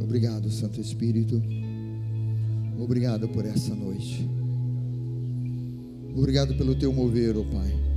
[0.00, 1.42] Obrigado, Santo Espírito.
[2.78, 4.24] Obrigado por essa noite.
[6.16, 7.95] Obrigado pelo teu mover, ó Pai.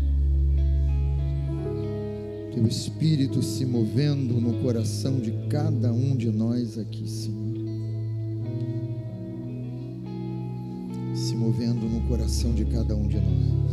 [2.54, 7.40] Teu Espírito se movendo no coração de cada um de nós aqui, Senhor.
[11.14, 13.69] Se movendo no coração de cada um de nós.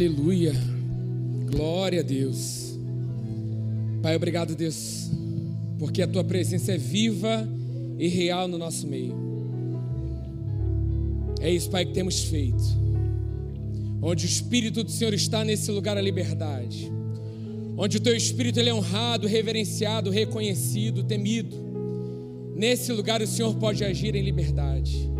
[0.00, 0.54] Aleluia.
[1.50, 2.74] Glória a Deus.
[4.00, 5.10] Pai, obrigado, Deus,
[5.78, 7.46] porque a tua presença é viva
[7.98, 9.14] e real no nosso meio.
[11.38, 12.64] É isso, Pai, que temos feito.
[14.00, 16.90] Onde o Espírito do Senhor está nesse lugar a liberdade.
[17.76, 21.54] Onde o teu Espírito ele é honrado, reverenciado, reconhecido, temido.
[22.56, 25.10] Nesse lugar o Senhor pode agir em liberdade.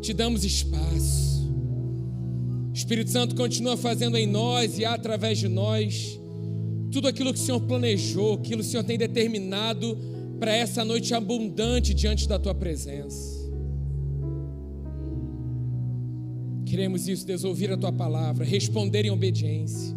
[0.00, 1.33] Te damos espaço.
[2.74, 6.20] Espírito Santo continua fazendo em nós e através de nós
[6.90, 9.96] tudo aquilo que o Senhor planejou, aquilo que o Senhor tem determinado
[10.40, 13.44] para essa noite abundante diante da tua presença.
[16.66, 19.96] Queremos isso, Deus, ouvir a tua palavra, responder em obediência,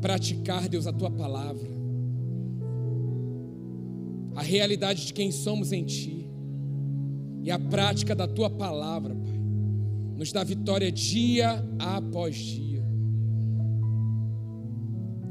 [0.00, 1.68] praticar, Deus, a tua palavra,
[4.36, 6.28] a realidade de quem somos em ti
[7.42, 9.16] e a prática da tua palavra,
[10.16, 12.82] nos dá vitória dia após dia.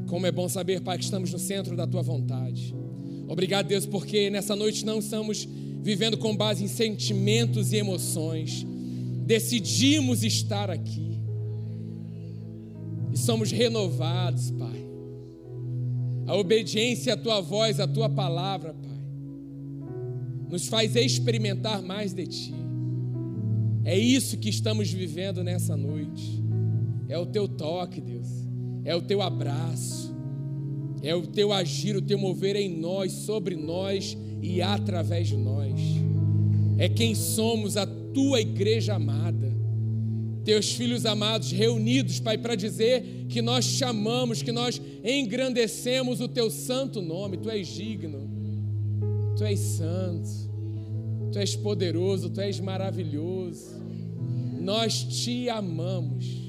[0.08, 2.76] Como é bom saber, Pai, que estamos no centro da tua vontade.
[3.28, 5.48] Obrigado, Deus, porque nessa noite não estamos
[5.82, 8.66] vivendo com base em sentimentos e emoções.
[9.26, 11.20] Decidimos estar aqui.
[13.12, 14.84] E somos renovados, Pai.
[16.28, 18.92] A obediência à tua voz, à tua palavra, Pai,
[20.50, 22.63] nos faz experimentar mais de ti.
[23.86, 26.42] É isso que estamos vivendo nessa noite.
[27.10, 28.28] É o teu toque, Deus.
[28.86, 30.14] É o teu abraço.
[31.02, 35.80] É o teu agir, o teu mover em nós, sobre nós e através de nós.
[36.78, 39.52] É quem somos, a tua igreja amada.
[40.46, 46.50] Teus filhos amados reunidos, Pai, para dizer que nós chamamos, que nós engrandecemos o teu
[46.50, 47.38] santo nome.
[47.38, 48.30] Tu és digno.
[49.38, 50.43] Tu és santo.
[51.34, 53.82] Tu és poderoso, tu és maravilhoso.
[54.62, 56.44] Nós te amamos.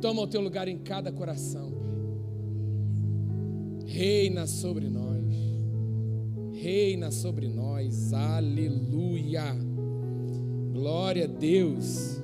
[0.00, 1.88] Toma o teu lugar em cada coração, Pai.
[3.84, 5.34] Reina sobre nós.
[6.52, 8.12] Reina sobre nós.
[8.12, 9.56] Aleluia.
[10.72, 12.22] Glória a Deus.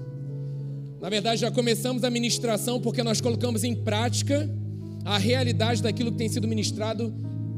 [1.00, 4.48] Na verdade, já começamos a ministração porque nós colocamos em prática
[5.04, 7.12] a realidade daquilo que tem sido ministrado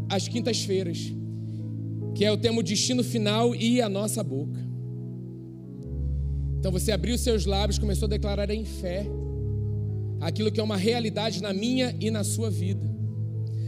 [0.08, 1.12] às quintas-feiras,
[2.16, 4.58] que é o tema destino final e a nossa boca.
[6.58, 9.06] Então você abriu seus lábios, começou a declarar em fé
[10.18, 12.90] aquilo que é uma realidade na minha e na sua vida.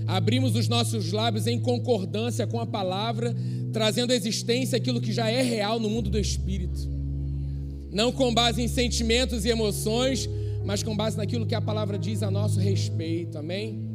[0.06, 3.36] Abrimos os nossos lábios em concordância com a palavra,
[3.70, 6.88] trazendo à existência aquilo que já é real no mundo do espírito.
[7.92, 10.26] Não com base em sentimentos e emoções,
[10.64, 13.36] mas com base naquilo que a palavra diz a nosso respeito.
[13.36, 13.87] Amém?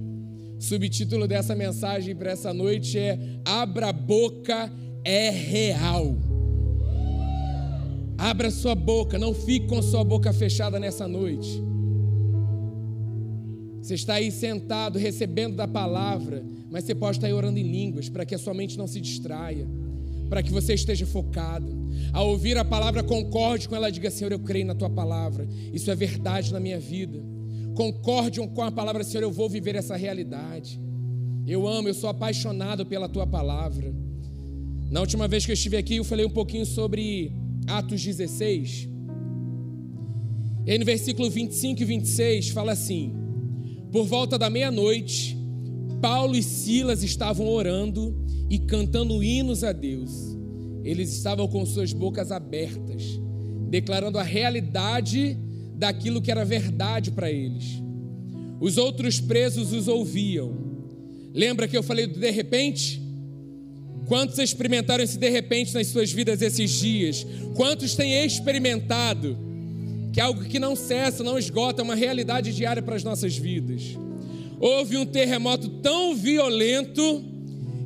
[0.64, 4.72] Subtítulo dessa mensagem para essa noite é Abra a boca
[5.04, 6.16] é real.
[8.18, 11.62] Abra sua boca, não fique com sua boca fechada nessa noite.
[13.82, 16.42] Você está aí sentado, recebendo da palavra,
[16.72, 19.02] mas você pode estar aí orando em línguas, para que a sua mente não se
[19.02, 19.68] distraia,
[20.30, 21.68] para que você esteja focado.
[22.14, 25.92] Ao ouvir a palavra, concorde com ela, diga: Senhor, eu creio na tua palavra, isso
[25.92, 27.33] é verdade na minha vida.
[27.74, 30.80] Concorde com a palavra, Senhor, eu vou viver essa realidade.
[31.46, 33.94] Eu amo, eu sou apaixonado pela tua palavra.
[34.90, 37.34] Na última vez que eu estive aqui, eu falei um pouquinho sobre
[37.68, 38.90] Atos 16.
[40.66, 43.14] E aí no versículo 25 e 26 fala assim:
[43.92, 45.38] por volta da meia-noite,
[46.02, 48.16] Paulo e Silas estavam orando
[48.50, 50.36] e cantando hinos a Deus.
[50.84, 53.04] Eles estavam com suas bocas abertas,
[53.70, 55.38] declarando a realidade
[55.76, 57.82] daquilo que era verdade para eles.
[58.60, 60.56] Os outros presos os ouviam.
[61.34, 63.02] Lembra que eu falei do de repente?
[64.08, 67.26] Quantos experimentaram esse de repente nas suas vidas esses dias?
[67.56, 69.38] Quantos têm experimentado?
[70.14, 73.36] que é algo que não cessa, não esgota, é uma realidade diária para as nossas
[73.36, 73.98] vidas.
[74.60, 77.26] Houve um terremoto tão violento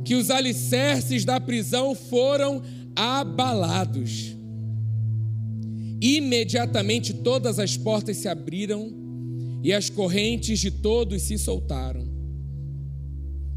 [0.04, 2.62] que os alicerces da prisão foram
[2.94, 4.36] abalados.
[6.02, 8.92] Imediatamente todas as portas se abriram
[9.64, 12.08] e as correntes de todos se soltaram.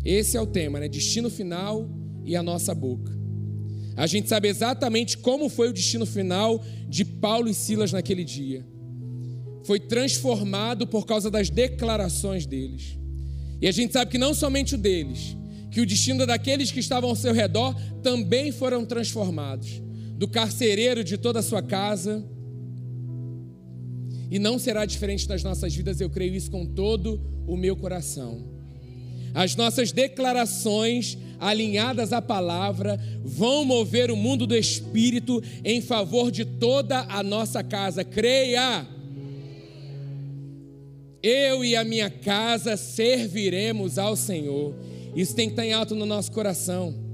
[0.04, 0.88] Esse é o tema, né?
[0.88, 1.88] Destino final
[2.24, 3.12] e a nossa boca.
[3.96, 8.66] A gente sabe exatamente como foi o destino final de Paulo e Silas naquele dia.
[9.64, 12.98] Foi transformado por causa das declarações deles.
[13.60, 15.36] E a gente sabe que não somente o deles,
[15.70, 19.82] que o destino daqueles que estavam ao seu redor também foram transformados.
[20.20, 22.22] Do carcereiro de toda a sua casa.
[24.30, 28.44] E não será diferente das nossas vidas, eu creio isso com todo o meu coração.
[29.32, 36.44] As nossas declarações alinhadas à palavra vão mover o mundo do espírito em favor de
[36.44, 38.04] toda a nossa casa.
[38.04, 38.86] Creia!
[41.22, 44.74] Eu e a minha casa serviremos ao Senhor.
[45.16, 47.08] Isso tem que estar em alto no nosso coração.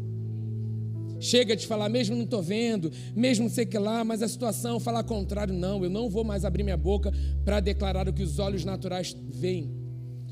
[1.19, 5.03] Chega de falar, mesmo não estou vendo, mesmo sei que lá, mas a situação, falar
[5.05, 5.83] contrário, não.
[5.83, 7.13] Eu não vou mais abrir minha boca
[7.45, 9.71] para declarar o que os olhos naturais veem,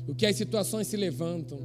[0.07, 1.57] o que as situações se levantam.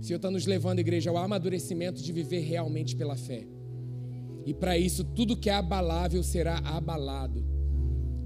[0.00, 3.46] O Senhor está nos levando, igreja, ao amadurecimento de viver realmente pela fé.
[4.46, 7.44] E para isso, tudo que é abalável será abalado.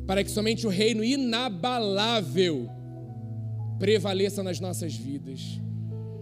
[0.07, 2.69] Para que somente o reino inabalável
[3.79, 5.61] prevaleça nas nossas vidas.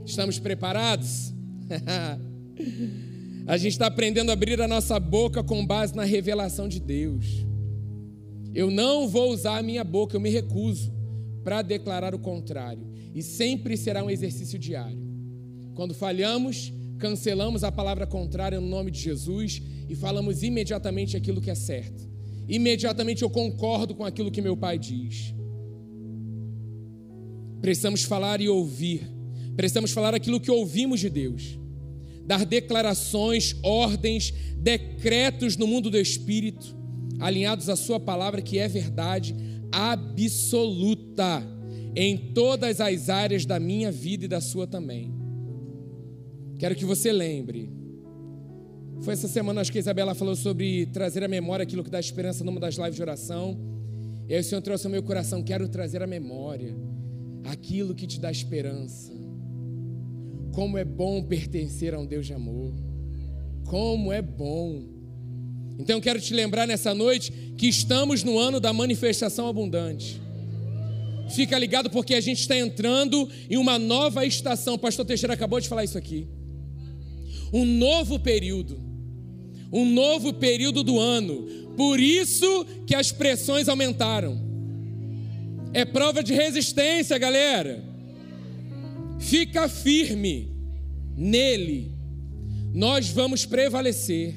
[0.05, 1.35] Estamos preparados?
[3.47, 7.47] a gente está aprendendo a abrir a nossa boca com base na revelação de Deus.
[8.55, 10.93] Eu não vou usar a minha boca, eu me recuso
[11.43, 12.87] para declarar o contrário.
[13.15, 15.01] E sempre será um exercício diário.
[15.75, 21.51] Quando falhamos, cancelamos a palavra contrária no nome de Jesus e falamos imediatamente aquilo que
[21.51, 22.09] é certo.
[22.49, 25.35] Imediatamente eu concordo com aquilo que meu pai diz.
[27.61, 29.09] Precisamos falar e ouvir.
[29.57, 31.59] Precisamos falar aquilo que ouvimos de Deus.
[32.27, 36.77] Dar declarações, ordens, decretos no mundo do espírito,
[37.19, 39.35] alinhados à sua palavra que é verdade
[39.73, 41.43] absoluta
[41.95, 45.13] em todas as áreas da minha vida e da sua também.
[46.59, 47.71] Quero que você lembre.
[49.01, 51.99] Foi essa semana, acho que a Isabela falou sobre trazer à memória aquilo que dá
[51.99, 53.59] esperança numa das lives de oração.
[54.29, 56.75] E aí o Senhor trouxe ao meu coração: quero trazer à memória
[57.45, 59.13] aquilo que te dá esperança.
[60.53, 62.73] Como é bom pertencer a um Deus de amor.
[63.67, 64.83] Como é bom.
[65.79, 70.21] Então eu quero te lembrar nessa noite que estamos no ano da manifestação abundante.
[71.35, 74.79] Fica ligado porque a gente está entrando em uma nova estação.
[74.79, 76.29] Pastor Teixeira acabou de falar isso aqui
[77.53, 78.81] um novo período,
[79.71, 81.47] um novo período do ano.
[81.77, 84.41] Por isso que as pressões aumentaram.
[85.75, 87.92] É prova de resistência, galera.
[89.23, 90.53] Fica firme
[91.17, 91.95] nele.
[92.75, 94.35] Nós vamos prevalecer.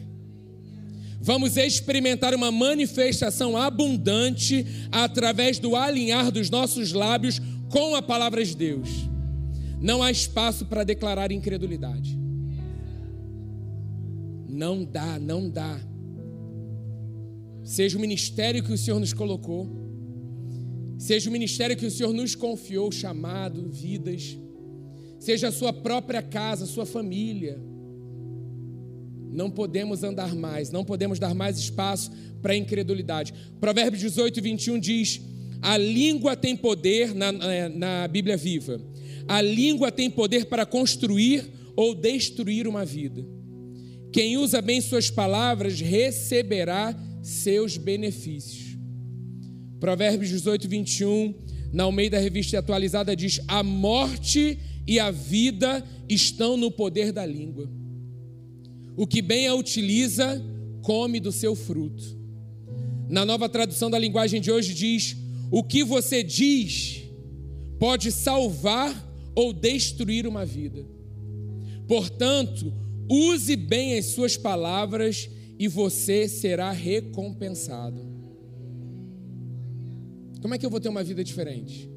[1.19, 8.55] vamos experimentar uma manifestação abundante através do alinhar dos nossos lábios com a palavra de
[8.55, 8.89] Deus.
[9.81, 12.15] Não há espaço para declarar incredulidade.
[14.47, 15.79] Não dá, não dá.
[17.63, 19.67] Seja o ministério que o Senhor nos colocou,
[20.99, 24.37] seja o ministério que o Senhor nos confiou, chamado, vidas,
[25.25, 27.59] seja a sua própria casa, sua família.
[29.31, 32.11] Não podemos andar mais, não podemos dar mais espaço
[32.43, 33.33] para a incredulidade.
[33.59, 35.21] Provérbios 18, 21 diz:
[35.63, 37.31] A língua tem poder, na,
[37.69, 38.79] na Bíblia viva,
[39.27, 41.43] a língua tem poder para construir
[41.75, 43.25] ou destruir uma vida.
[44.13, 48.77] Quem usa bem suas palavras receberá seus benefícios.
[49.79, 51.33] Provérbios 18, 21,
[51.73, 54.57] na Almeida Revista Atualizada, diz: A morte
[54.87, 57.69] e a vida estão no poder da língua.
[58.95, 60.41] O que bem a utiliza,
[60.81, 62.03] come do seu fruto.
[63.09, 65.15] Na nova tradução da linguagem de hoje diz:
[65.51, 67.03] O que você diz
[67.79, 69.03] pode salvar
[69.35, 70.85] ou destruir uma vida.
[71.87, 72.73] Portanto,
[73.09, 75.29] use bem as suas palavras
[75.59, 78.01] e você será recompensado.
[80.41, 81.89] Como é que eu vou ter uma vida diferente?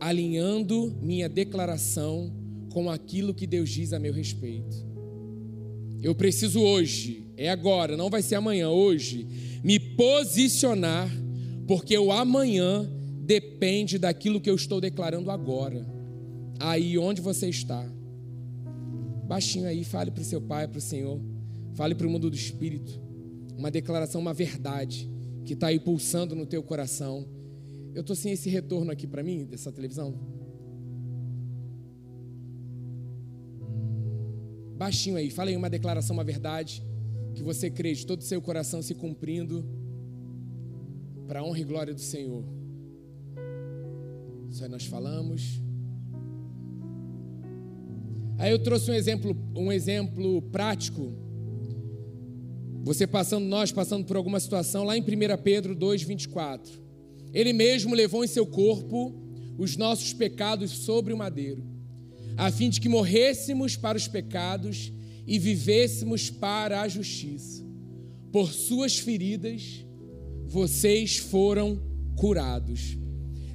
[0.00, 2.32] Alinhando minha declaração
[2.70, 4.86] com aquilo que Deus diz a meu respeito.
[6.00, 9.26] Eu preciso hoje, é agora, não vai ser amanhã, hoje,
[9.64, 11.10] me posicionar,
[11.66, 12.88] porque o amanhã
[13.20, 15.84] depende daquilo que eu estou declarando agora.
[16.60, 17.84] Aí onde você está.
[19.26, 21.20] Baixinho aí, fale para o seu pai, para o Senhor,
[21.74, 22.98] fale para o mundo do Espírito.
[23.56, 25.10] Uma declaração, uma verdade
[25.44, 27.26] que está aí pulsando no teu coração.
[27.94, 30.38] Eu estou sem esse retorno aqui para mim, dessa televisão.
[34.78, 36.86] baixinho aí, fala aí uma declaração, uma verdade
[37.34, 39.64] que você crê de todo o seu coração se cumprindo
[41.26, 42.44] para a honra e glória do Senhor.
[44.48, 45.60] Isso aí nós falamos.
[48.38, 51.12] Aí eu trouxe um exemplo, um exemplo prático.
[52.84, 55.04] Você passando, nós passando por alguma situação lá em 1
[55.42, 56.87] Pedro 2,24.
[57.32, 59.14] Ele mesmo levou em seu corpo
[59.56, 61.78] os nossos pecados sobre o madeiro
[62.38, 64.92] a fim de que morrêssemos para os pecados
[65.26, 67.64] e vivêssemos para a justiça.
[68.30, 69.84] Por suas feridas,
[70.46, 71.82] vocês foram
[72.14, 72.96] curados.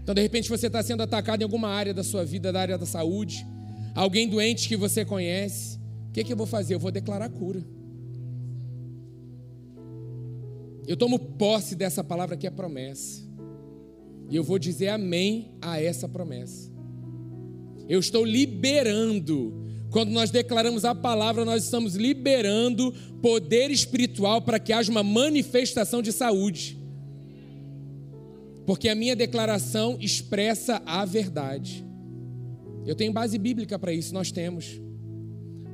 [0.02, 2.78] Então, de repente, você está sendo atacado em alguma área da sua vida, da área
[2.78, 3.46] da saúde,
[3.96, 5.80] alguém doente que você conhece.
[6.10, 6.74] O que, que eu vou fazer?
[6.74, 7.64] Eu vou declarar cura.
[10.86, 13.24] Eu tomo posse dessa palavra que é promessa.
[14.34, 16.68] E eu vou dizer amém a essa promessa.
[17.88, 19.54] Eu estou liberando.
[19.92, 26.02] Quando nós declaramos a palavra, nós estamos liberando poder espiritual para que haja uma manifestação
[26.02, 26.80] de saúde.
[28.66, 31.86] Porque a minha declaração expressa a verdade.
[32.88, 34.82] Eu tenho base bíblica para isso, nós temos.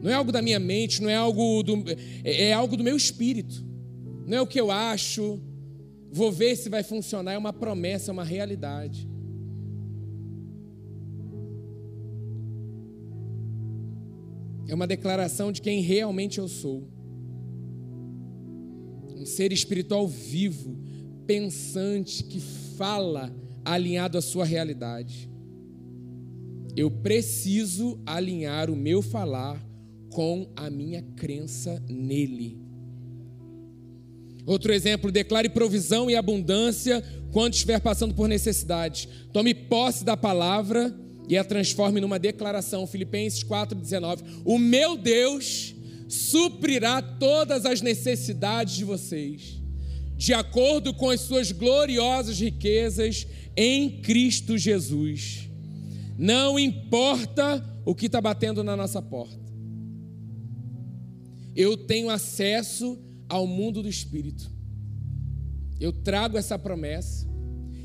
[0.03, 1.85] Não é algo da minha mente, não é algo do
[2.25, 3.65] é, é algo do meu espírito.
[4.27, 5.39] Não é o que eu acho,
[6.11, 9.09] vou ver se vai funcionar, é uma promessa, é uma realidade.
[14.69, 16.87] é uma declaração de quem realmente eu sou.
[19.17, 20.77] Um ser espiritual vivo,
[21.25, 22.39] pensante, que
[22.77, 23.35] fala
[23.65, 25.29] alinhado à sua realidade.
[26.75, 29.59] Eu preciso alinhar o meu falar
[30.11, 32.68] com a minha crença nele.
[34.49, 39.07] Outro exemplo, declare provisão e abundância quando estiver passando por necessidade.
[39.31, 40.91] Tome posse da palavra
[41.27, 42.87] e a transforme numa declaração.
[42.87, 45.75] Filipenses 4,19: O meu Deus
[46.07, 49.61] suprirá todas as necessidades de vocês,
[50.17, 55.47] de acordo com as suas gloriosas riquezas em Cristo Jesus.
[56.17, 59.37] Não importa o que está batendo na nossa porta,
[61.55, 62.97] eu tenho acesso
[63.29, 64.51] ao mundo do Espírito.
[65.79, 67.25] Eu trago essa promessa,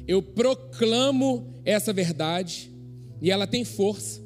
[0.09, 2.73] eu proclamo essa verdade
[3.23, 4.21] e ela tem força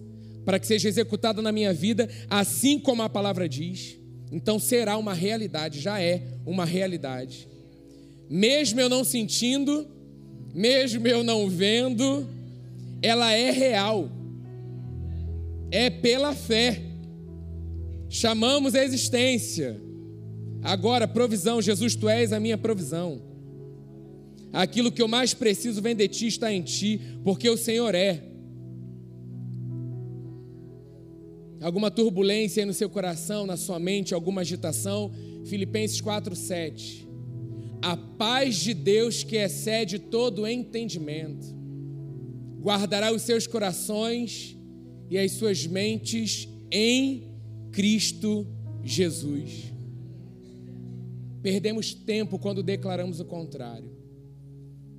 [0.45, 3.99] para que seja executada na minha vida, assim como a palavra diz.
[4.33, 7.47] Então será uma realidade, já é uma realidade.
[8.31, 9.87] Mesmo eu não sentindo,
[10.55, 12.27] mesmo eu não vendo,
[13.03, 14.11] ela é real.
[15.71, 16.83] É pela fé.
[18.09, 19.88] Chamamos a existência.
[20.63, 23.23] Agora, provisão, Jesus, tu és a minha provisão.
[24.53, 28.29] Aquilo que eu mais preciso vem de ti, está em ti, porque o Senhor é.
[31.61, 35.13] alguma turbulência no seu coração, na sua mente, alguma agitação,
[35.45, 37.07] Filipenses 4:7.
[37.83, 41.47] A paz de Deus que excede todo entendimento
[42.61, 44.57] guardará os seus corações
[45.09, 47.35] e as suas mentes em
[47.71, 48.47] Cristo
[48.83, 49.73] Jesus.
[51.43, 53.91] Perdemos tempo quando declaramos o contrário.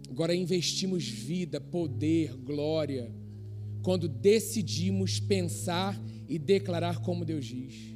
[0.10, 3.14] Agora investimos vida, poder, glória,
[3.82, 7.96] quando decidimos pensar e declarar como Deus diz.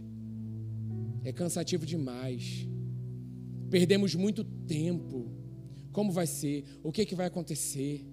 [1.24, 2.68] É cansativo demais.
[3.70, 5.32] Perdemos muito tempo.
[5.92, 6.64] Como vai ser?
[6.84, 8.06] O que, que vai acontecer?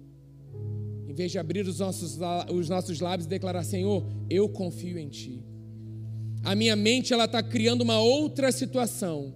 [1.07, 2.17] Em vez de abrir os nossos,
[2.53, 5.43] os nossos lábios e declarar: Senhor, eu confio em Ti.
[6.43, 9.33] A minha mente ela está criando uma outra situação,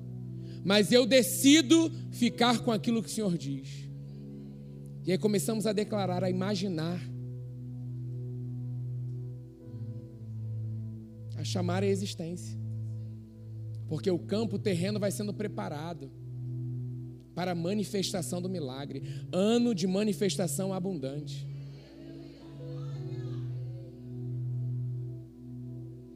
[0.66, 3.88] mas eu decido ficar com aquilo que o Senhor diz.
[5.06, 7.00] E aí começamos a declarar, a imaginar,
[11.38, 12.58] a chamar a existência,
[13.88, 16.12] porque o campo o terreno vai sendo preparado
[17.36, 21.48] para a manifestação do milagre ano de manifestação abundante.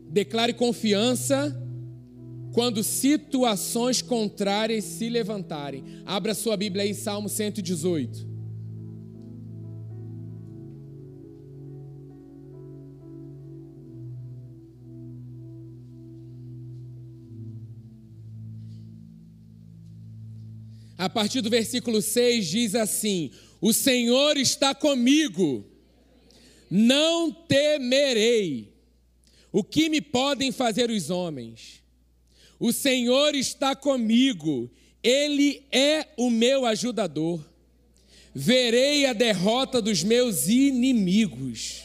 [0.09, 1.55] Declare confiança
[2.53, 5.83] quando situações contrárias se levantarem.
[6.05, 8.29] Abra sua Bíblia aí, Salmo 118.
[20.99, 23.31] A partir do versículo 6 diz assim:
[23.61, 25.65] O Senhor está comigo,
[26.69, 28.73] não temerei.
[29.49, 31.81] O que me podem fazer os homens?
[32.59, 34.69] O Senhor está comigo,
[35.01, 37.43] Ele é o meu ajudador.
[38.35, 41.83] Verei a derrota dos meus inimigos.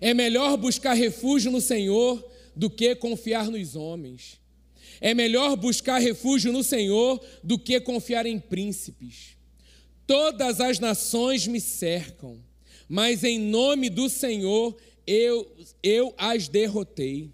[0.00, 4.38] É melhor buscar refúgio no Senhor do que confiar nos homens.
[5.00, 9.36] É melhor buscar refúgio no Senhor do que confiar em príncipes.
[10.06, 12.42] Todas as nações me cercam,
[12.88, 15.50] mas em nome do Senhor eu,
[15.82, 17.30] eu as derrotei.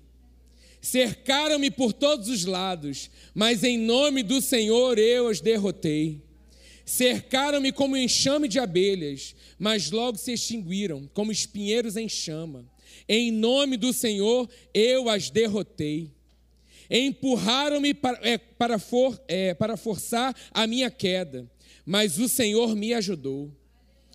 [0.85, 6.21] Cercaram-me por todos os lados, mas em nome do Senhor eu as derrotei.
[6.85, 12.67] Cercaram-me como enxame de abelhas, mas logo se extinguiram, como espinheiros em chama.
[13.09, 16.11] Em nome do Senhor eu as derrotei.
[16.91, 21.51] Empurraram-me para, é, para, for, é, para forçar a minha queda,
[21.87, 23.51] mas o Senhor me ajudou.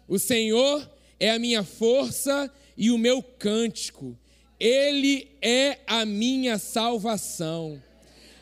[0.07, 0.87] O Senhor
[1.19, 2.47] é a minha força
[2.77, 4.15] e o meu cântico.
[4.59, 7.81] Ele é a minha salvação.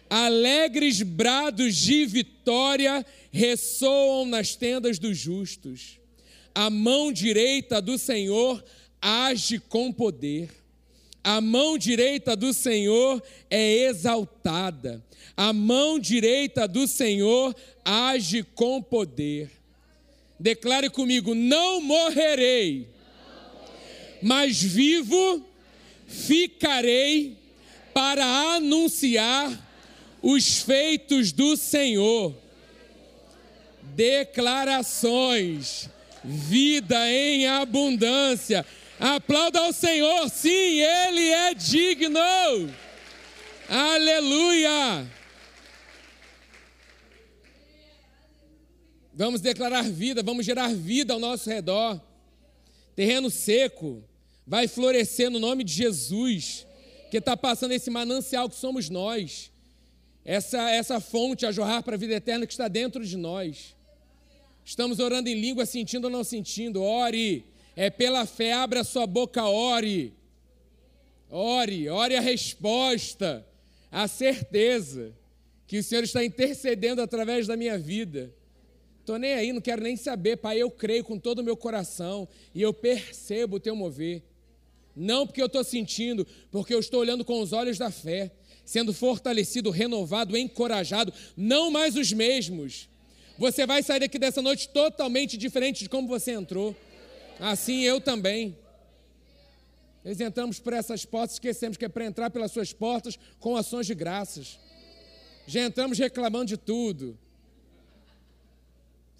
[0.09, 5.99] Alegres brados de vitória ressoam nas tendas dos justos.
[6.55, 8.63] A mão direita do Senhor
[9.01, 10.49] age com poder.
[11.23, 15.05] A mão direita do Senhor é exaltada.
[15.35, 17.53] A mão direita do Senhor
[17.83, 19.51] age com poder.
[20.39, 22.97] Declare comigo: não morrerei
[24.21, 25.45] mas vivo
[26.07, 27.37] ficarei
[27.93, 29.51] para anunciar
[30.21, 32.35] os feitos do Senhor.
[33.95, 35.89] Declarações,
[36.23, 38.65] vida em abundância.
[38.99, 42.19] Aplauda ao Senhor, sim, Ele é digno.
[43.69, 45.05] Aleluia.
[49.13, 51.99] Vamos declarar vida, vamos gerar vida ao nosso redor.
[52.95, 54.03] Terreno seco
[54.47, 56.65] vai florescer no nome de Jesus,
[57.11, 59.51] que está passando esse manancial que somos nós,
[60.23, 63.75] essa, essa fonte a jorrar para a vida eterna que está dentro de nós.
[64.63, 66.81] Estamos orando em língua, sentindo ou não sentindo.
[66.81, 67.45] Ore,
[67.75, 70.13] é pela fé, abra sua boca, ore.
[71.29, 73.45] Ore, ore a resposta,
[73.91, 75.13] a certeza
[75.65, 78.33] que o Senhor está intercedendo através da minha vida.
[78.99, 80.61] Estou nem aí, não quero nem saber, Pai.
[80.61, 84.23] Eu creio com todo o meu coração e eu percebo o teu mover.
[84.99, 88.31] Não porque eu estou sentindo, porque eu estou olhando com os olhos da fé,
[88.65, 92.89] sendo fortalecido, renovado, encorajado, não mais os mesmos.
[93.37, 96.75] Você vai sair daqui dessa noite totalmente diferente de como você entrou.
[97.39, 98.57] Assim eu também.
[100.03, 103.85] Nós entramos por essas portas, esquecemos que é para entrar pelas suas portas com ações
[103.85, 104.59] de graças.
[105.45, 107.15] Já entramos reclamando de tudo.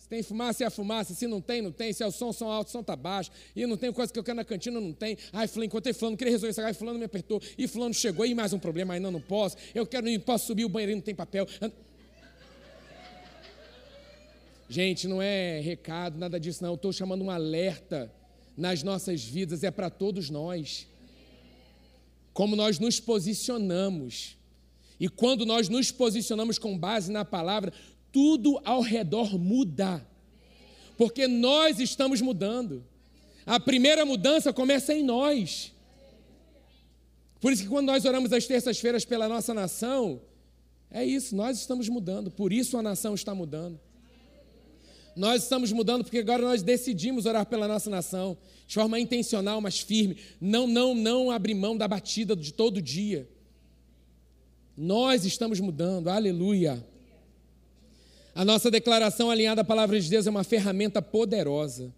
[0.07, 1.13] Se tem fumaça, é a fumaça.
[1.13, 1.91] Se não tem, não tem.
[1.91, 3.29] Se é o som, som alto, som está baixo.
[3.53, 5.17] E não tem coisa que eu quero na cantina, não tem.
[5.33, 6.61] Ai, fulano, encontrei fulano, queria resolver isso.
[6.61, 7.41] Ai, fulano me apertou.
[7.57, 8.25] E fulano chegou.
[8.25, 9.57] E mais um problema, ainda não, não posso.
[9.75, 11.45] Eu quero ir, posso subir o banheiro, não tem papel.
[14.69, 16.71] Gente, não é recado, nada disso, não.
[16.71, 18.09] Eu estou chamando um alerta
[18.55, 20.87] nas nossas vidas, é para todos nós.
[22.31, 24.37] Como nós nos posicionamos.
[25.01, 27.73] E quando nós nos posicionamos com base na palavra,
[28.17, 30.03] tudo ao redor muda.
[30.97, 32.83] Porque nós estamos mudando.
[33.45, 35.71] A primeira mudança começa em nós.
[37.39, 40.19] Por isso que quando nós oramos às terças-feiras pela nossa nação,
[40.89, 43.79] é isso, nós estamos mudando, por isso a nação está mudando.
[45.15, 49.79] Nós estamos mudando porque agora nós decidimos orar pela nossa nação de forma intencional, mas
[49.79, 50.17] firme.
[50.41, 53.29] Não, não, não abrir mão da batida de todo dia.
[54.75, 56.83] Nós estamos mudando, aleluia.
[58.37, 61.91] A nossa declaração alinhada à palavra de Deus é uma ferramenta poderosa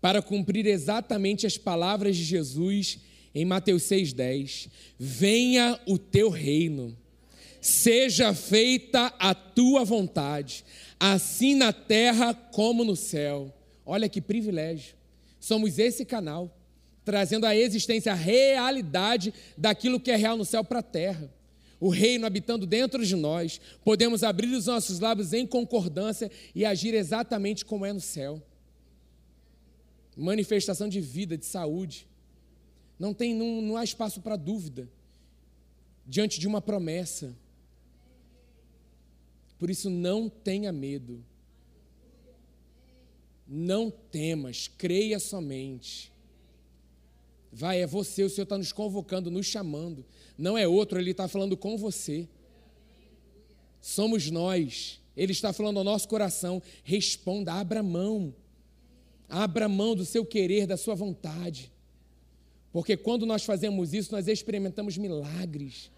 [0.00, 2.98] para cumprir exatamente as palavras de Jesus
[3.32, 4.68] em Mateus 6,10:
[4.98, 6.98] Venha o teu reino,
[7.60, 10.64] seja feita a tua vontade,
[10.98, 13.54] assim na terra como no céu.
[13.86, 14.96] Olha que privilégio.
[15.38, 16.50] Somos esse canal,
[17.04, 21.30] trazendo à existência a realidade daquilo que é real no céu para a terra
[21.78, 26.94] o reino habitando dentro de nós, podemos abrir os nossos lábios em concordância e agir
[26.94, 28.42] exatamente como é no céu.
[30.16, 32.06] Manifestação de vida, de saúde.
[32.98, 34.88] Não, tem, não, não há espaço para dúvida
[36.06, 37.36] diante de uma promessa.
[39.58, 41.22] Por isso, não tenha medo.
[43.46, 46.10] Não temas, creia somente.
[47.58, 50.04] Vai, é você, o Senhor está nos convocando, nos chamando.
[50.36, 52.28] Não é outro, Ele está falando com você.
[53.80, 55.00] Somos nós.
[55.16, 56.62] Ele está falando ao nosso coração.
[56.84, 58.34] Responda, abra mão.
[59.26, 61.72] Abra mão do seu querer, da sua vontade.
[62.70, 65.90] Porque quando nós fazemos isso, nós experimentamos milagres.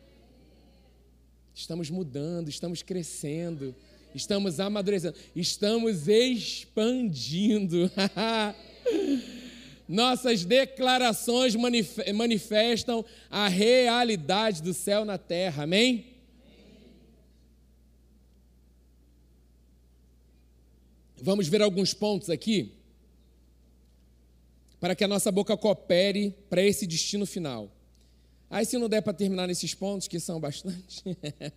[1.52, 3.74] Estamos mudando, estamos crescendo,
[4.14, 7.90] estamos amadurecendo, estamos expandindo.
[9.88, 11.56] Nossas declarações
[12.14, 16.04] manifestam a realidade do céu na terra, amém?
[21.16, 22.74] Vamos ver alguns pontos aqui
[24.78, 27.72] para que a nossa boca coopere para esse destino final.
[28.50, 31.02] Aí, se não der para terminar nesses pontos, que são bastante,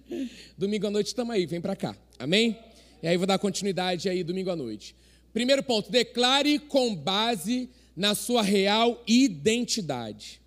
[0.58, 2.58] domingo à noite estamos aí, vem para cá, amém?
[3.04, 4.96] E aí vou dar continuidade aí domingo à noite.
[5.34, 10.42] Primeiro ponto, declare com base na sua real identidade.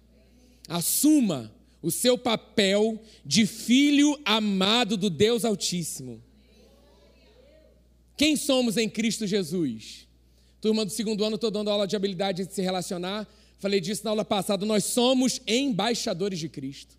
[0.69, 6.23] Assuma o seu papel de filho amado do Deus Altíssimo.
[8.17, 10.09] Quem somos em Cristo Jesus?
[10.61, 13.29] Turma do segundo ano, estou dando aula de habilidade de se relacionar.
[13.59, 14.65] Falei disso na aula passada.
[14.65, 16.97] Nós somos embaixadores de Cristo.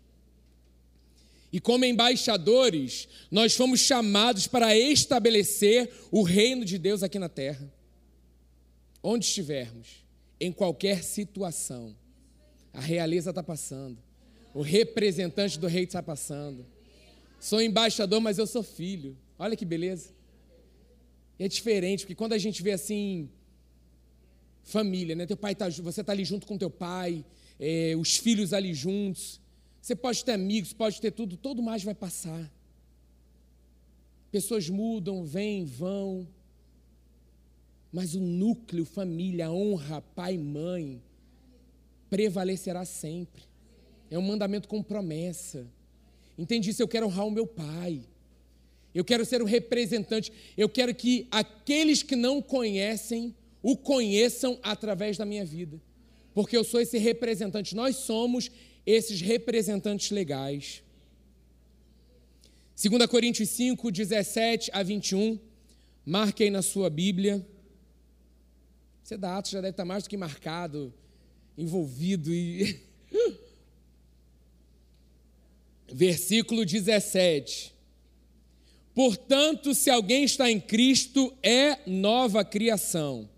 [1.52, 7.72] E como embaixadores, nós fomos chamados para estabelecer o reino de Deus aqui na terra.
[9.02, 10.05] Onde estivermos
[10.40, 11.96] em qualquer situação.
[12.72, 13.98] A realeza está passando.
[14.52, 16.66] O representante do rei está passando.
[17.40, 19.16] Sou embaixador, mas eu sou filho.
[19.38, 20.14] Olha que beleza.
[21.38, 23.28] E é diferente, porque quando a gente vê assim,
[24.62, 25.26] família, né?
[25.26, 27.24] Teu pai tá, você está ali junto com teu pai,
[27.58, 29.40] é, os filhos ali juntos.
[29.80, 32.50] Você pode ter amigos, pode ter tudo, todo mais vai passar.
[34.30, 36.26] Pessoas mudam, vêm, vão.
[37.92, 41.02] Mas o núcleo, família, honra, pai e mãe,
[42.10, 43.42] prevalecerá sempre.
[44.10, 45.66] É um mandamento com promessa.
[46.38, 48.02] Entendi isso, eu quero honrar o meu pai.
[48.94, 50.32] Eu quero ser o representante.
[50.56, 55.80] Eu quero que aqueles que não conhecem o conheçam através da minha vida.
[56.32, 57.74] Porque eu sou esse representante.
[57.74, 58.50] Nós somos
[58.86, 60.82] esses representantes legais.
[62.80, 65.38] 2 Coríntios 5, 17 a 21.
[66.04, 67.44] Marque aí na sua Bíblia.
[69.06, 70.92] Você da Atos já deve estar mais do que marcado,
[71.56, 72.80] envolvido e.
[75.86, 77.72] Versículo 17.
[78.92, 83.30] Portanto, se alguém está em Cristo, é nova criação.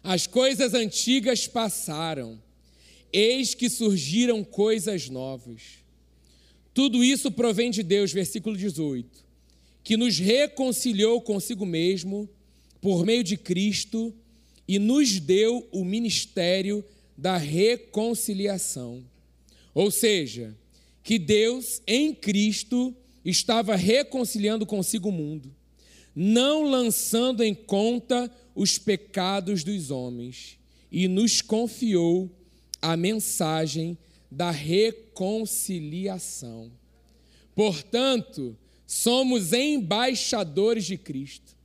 [0.00, 2.40] As coisas antigas passaram,
[3.12, 5.80] eis que surgiram coisas novas.
[6.72, 9.24] Tudo isso provém de Deus, versículo 18,
[9.82, 12.30] que nos reconciliou consigo mesmo
[12.80, 14.14] por meio de Cristo
[14.66, 16.82] e nos deu o ministério
[17.16, 19.04] da reconciliação.
[19.74, 20.56] Ou seja,
[21.02, 22.94] que Deus em Cristo
[23.24, 25.54] estava reconciliando consigo o mundo,
[26.14, 30.58] não lançando em conta os pecados dos homens,
[30.90, 32.30] e nos confiou
[32.80, 33.98] a mensagem
[34.30, 36.70] da reconciliação.
[37.54, 38.56] Portanto,
[38.86, 41.56] somos embaixadores de Cristo,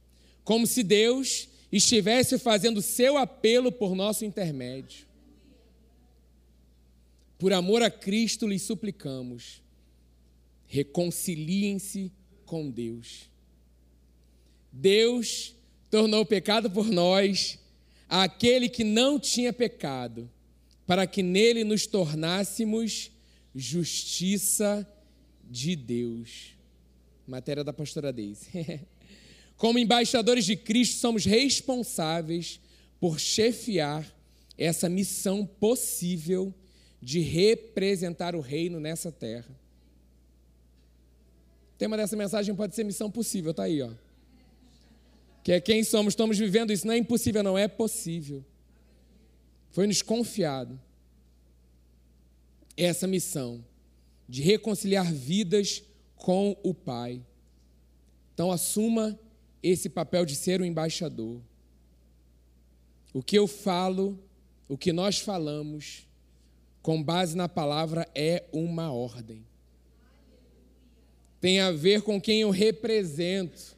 [0.44, 5.08] como se Deus estivesse fazendo seu apelo por nosso intermédio.
[7.38, 9.64] Por amor a Cristo lhe suplicamos,
[10.68, 12.12] reconciliem-se
[12.46, 13.30] com Deus.
[14.72, 15.56] Deus
[15.90, 17.58] tornou pecado por nós
[18.08, 20.30] aquele que não tinha pecado,
[20.86, 23.12] para que nele nos tornássemos
[23.56, 24.88] justiça
[25.50, 26.56] de Deus.
[27.26, 28.50] Matéria da pastora Deise.
[29.62, 32.60] Como embaixadores de Cristo, somos responsáveis
[33.00, 34.12] por chefiar
[34.58, 36.52] essa missão possível
[37.00, 39.56] de representar o reino nessa terra.
[41.76, 43.92] O tema dessa mensagem pode ser missão possível, tá aí, ó.
[45.44, 46.88] Que é quem somos, estamos vivendo isso.
[46.88, 48.44] Não é impossível, não é possível.
[49.70, 50.82] Foi nos confiado
[52.76, 53.64] essa missão
[54.28, 55.84] de reconciliar vidas
[56.16, 57.22] com o Pai.
[58.34, 59.20] Então, assuma
[59.62, 61.40] esse papel de ser o embaixador.
[63.14, 64.18] O que eu falo,
[64.68, 66.08] o que nós falamos,
[66.82, 69.46] com base na palavra, é uma ordem.
[71.40, 73.76] Tem a ver com quem eu represento,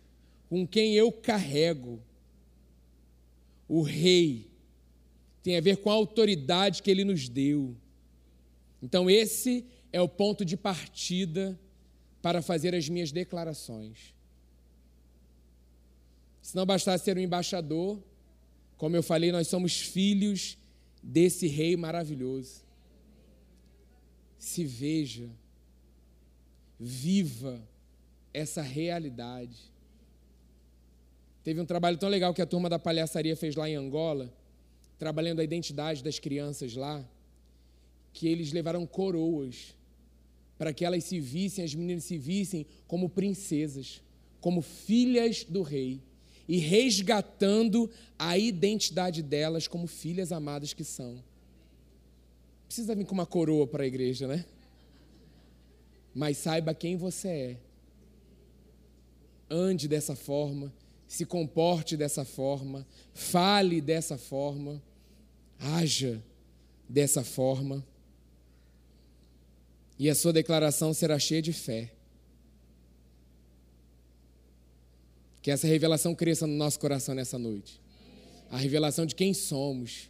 [0.49, 2.01] com quem eu carrego.
[3.67, 4.51] O rei
[5.41, 7.75] tem a ver com a autoridade que ele nos deu.
[8.81, 11.59] Então, esse é o ponto de partida
[12.21, 14.13] para fazer as minhas declarações.
[16.43, 17.97] Se não bastasse ser um embaixador,
[18.77, 20.57] como eu falei, nós somos filhos
[21.01, 22.61] desse rei maravilhoso.
[24.37, 25.29] Se veja,
[26.77, 27.65] viva
[28.33, 29.71] essa realidade.
[31.45, 34.31] Teve um trabalho tão legal que a turma da palhaçaria fez lá em Angola,
[34.99, 37.07] trabalhando a identidade das crianças lá,
[38.11, 39.73] que eles levaram coroas
[40.57, 44.03] para que elas se vissem, as meninas se vissem como princesas,
[44.41, 46.01] como filhas do rei
[46.47, 51.23] e resgatando a identidade delas como filhas amadas que são.
[52.67, 54.45] Precisa vir com uma coroa para a igreja, né?
[56.13, 57.57] Mas saiba quem você é.
[59.49, 60.73] Ande dessa forma,
[61.07, 64.81] se comporte dessa forma, fale dessa forma,
[65.59, 66.21] haja
[66.89, 67.85] dessa forma.
[69.97, 71.91] E a sua declaração será cheia de fé.
[75.43, 77.79] Que essa revelação cresça no nosso coração nessa noite.
[78.49, 80.09] A revelação de quem somos,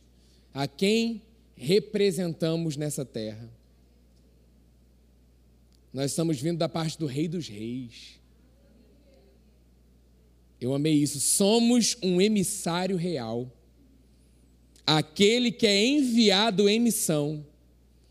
[0.53, 1.23] a quem
[1.55, 3.49] representamos nessa terra.
[5.91, 8.19] Nós estamos vindo da parte do Rei dos Reis.
[10.61, 11.19] Eu amei isso.
[11.19, 13.51] Somos um emissário real.
[14.85, 17.43] Aquele que é enviado em missão.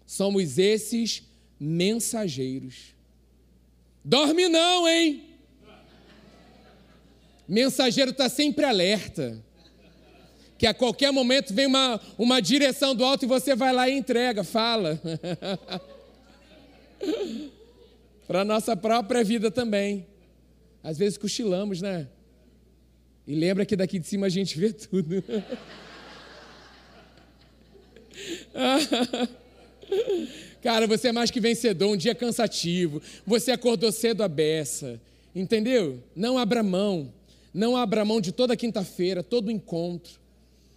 [0.04, 1.22] Somos esses
[1.58, 2.94] mensageiros.
[4.04, 5.31] Dorme não, hein?
[7.52, 9.38] Mensageiro está sempre alerta.
[10.56, 13.92] Que a qualquer momento vem uma, uma direção do alto e você vai lá e
[13.92, 14.98] entrega, fala.
[18.26, 20.06] Para a nossa própria vida também.
[20.82, 22.08] Às vezes cochilamos, né?
[23.26, 25.22] E lembra que daqui de cima a gente vê tudo.
[30.62, 33.02] Cara, você é mais que vencedor, um dia cansativo.
[33.26, 34.98] Você acordou cedo a beça.
[35.34, 36.02] Entendeu?
[36.16, 37.12] Não abra mão.
[37.52, 40.20] Não abra mão de toda quinta-feira, todo encontro,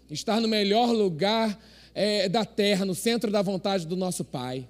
[0.09, 1.57] estar no melhor lugar
[1.93, 4.67] é, da terra, no centro da vontade do nosso Pai.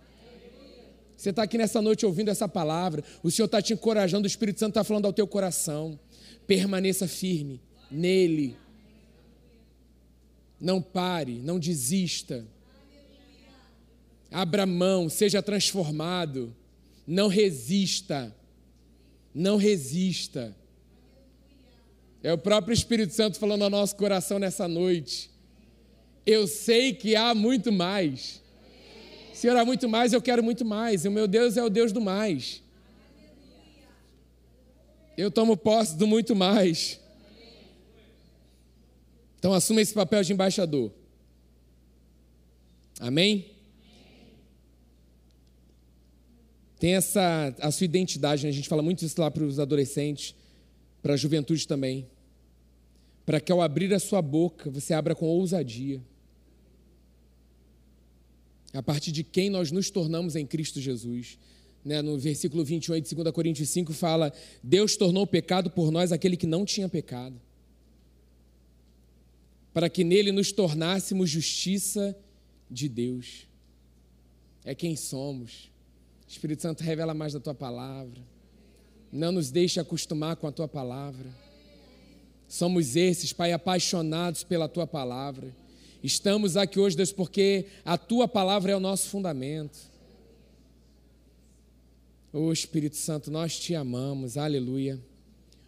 [1.18, 4.60] Você está aqui nessa noite ouvindo essa palavra, o Senhor está te encorajando, o Espírito
[4.60, 6.00] Santo está falando ao teu coração.
[6.46, 7.60] Permaneça firme
[7.90, 8.56] nele.
[10.60, 12.46] Não pare, não desista.
[14.32, 16.56] Abra mão, seja transformado.
[17.08, 18.36] Não resista.
[19.34, 20.56] Não resista.
[22.26, 25.30] É o próprio Espírito Santo falando ao nosso coração nessa noite.
[26.26, 28.42] Eu sei que há muito mais.
[29.32, 31.06] Senhor, há muito mais, eu quero muito mais.
[31.06, 32.64] E o meu Deus é o Deus do mais.
[35.16, 37.00] Eu tomo posse do muito mais.
[39.38, 40.92] Então assuma esse papel de embaixador.
[43.00, 43.52] Amém?
[46.80, 48.50] Tem essa a sua identidade, né?
[48.50, 50.34] a gente fala muito isso lá para os adolescentes,
[51.04, 52.15] para a juventude também
[53.26, 56.02] para que ao abrir a sua boca você abra com ousadia.
[58.74, 61.40] A partir de quem nós nos tornamos em Cristo Jesus.
[61.84, 62.02] Né?
[62.02, 66.46] No versículo 28 de 2 Coríntios 5 fala: Deus tornou pecado por nós aquele que
[66.46, 67.40] não tinha pecado,
[69.74, 72.16] para que nele nos tornássemos justiça
[72.70, 73.48] de Deus.
[74.64, 75.72] É quem somos.
[76.28, 78.20] O Espírito Santo revela mais da tua palavra.
[79.12, 81.30] Não nos deixe acostumar com a tua palavra.
[82.48, 85.56] Somos esses, Pai, apaixonados pela tua palavra.
[86.04, 89.78] Estamos aqui hoje, Deus, porque a tua palavra é o nosso fundamento.
[92.32, 95.00] Ô Espírito Santo, nós te amamos, aleluia.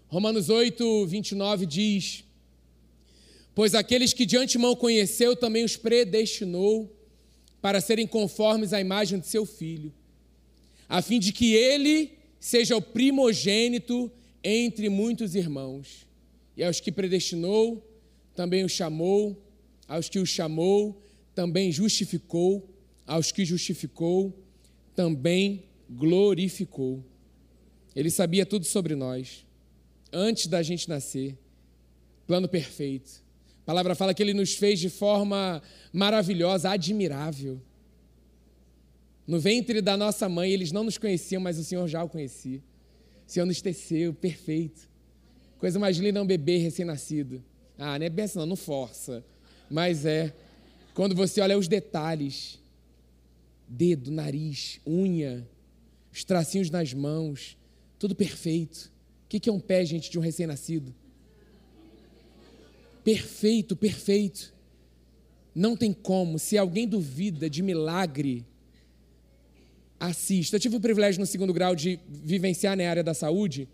[0.07, 2.23] Romanos 8, 29 diz:
[3.55, 6.93] Pois aqueles que de antemão conheceu também os predestinou
[7.61, 9.91] para serem conformes à imagem de seu filho,
[10.87, 14.11] a fim de que ele seja o primogênito
[14.43, 16.06] entre muitos irmãos.
[16.57, 17.87] E aos que predestinou,
[18.35, 19.39] também os chamou,
[19.87, 20.99] aos que os chamou,
[21.35, 22.67] também justificou,
[23.05, 24.35] aos que justificou,
[24.95, 27.05] também glorificou.
[27.95, 29.45] Ele sabia tudo sobre nós,
[30.11, 31.37] antes da gente nascer.
[32.25, 33.23] Plano perfeito.
[33.61, 35.61] A palavra fala que ele nos fez de forma
[35.93, 37.61] maravilhosa, admirável.
[39.27, 42.63] No ventre da nossa mãe, eles não nos conheciam, mas o Senhor já o conhecia.
[43.27, 44.89] O Senhor nos teceu, perfeito.
[45.59, 47.43] Coisa mais linda é um bebê recém-nascido.
[47.77, 49.23] Ah, não é bem assim, não, não força.
[49.69, 50.33] Mas é.
[50.93, 52.59] Quando você olha os detalhes:
[53.67, 55.47] dedo, nariz, unha,
[56.11, 57.57] os tracinhos nas mãos,
[57.97, 58.91] tudo perfeito.
[59.25, 60.93] O que é um pé, gente, de um recém-nascido?
[63.03, 64.53] Perfeito, perfeito.
[65.53, 66.37] Não tem como.
[66.37, 68.45] Se alguém duvida de milagre,
[69.99, 70.55] assista.
[70.55, 73.67] Eu tive o privilégio no segundo grau de vivenciar na área da saúde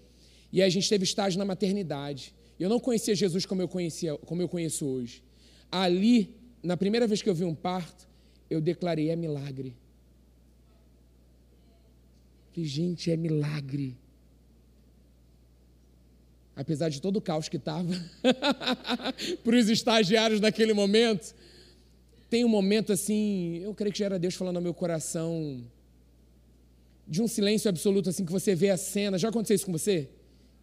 [0.54, 2.32] e a gente teve estágio na maternidade.
[2.60, 5.24] Eu não conhecia Jesus como eu conhecia, como eu conheço hoje.
[5.72, 6.30] Ali,
[6.62, 8.08] na primeira vez que eu vi um parto,
[8.52, 9.76] eu declarei é milagre.
[12.52, 13.98] Falei, gente, é milagre.
[16.56, 17.92] Apesar de todo o caos que estava
[19.44, 21.34] para os estagiários naquele momento,
[22.30, 25.64] tem um momento assim, eu creio que já era Deus falando ao meu coração,
[27.08, 29.18] de um silêncio absoluto, assim, que você vê a cena.
[29.18, 30.10] Já aconteceu isso com você?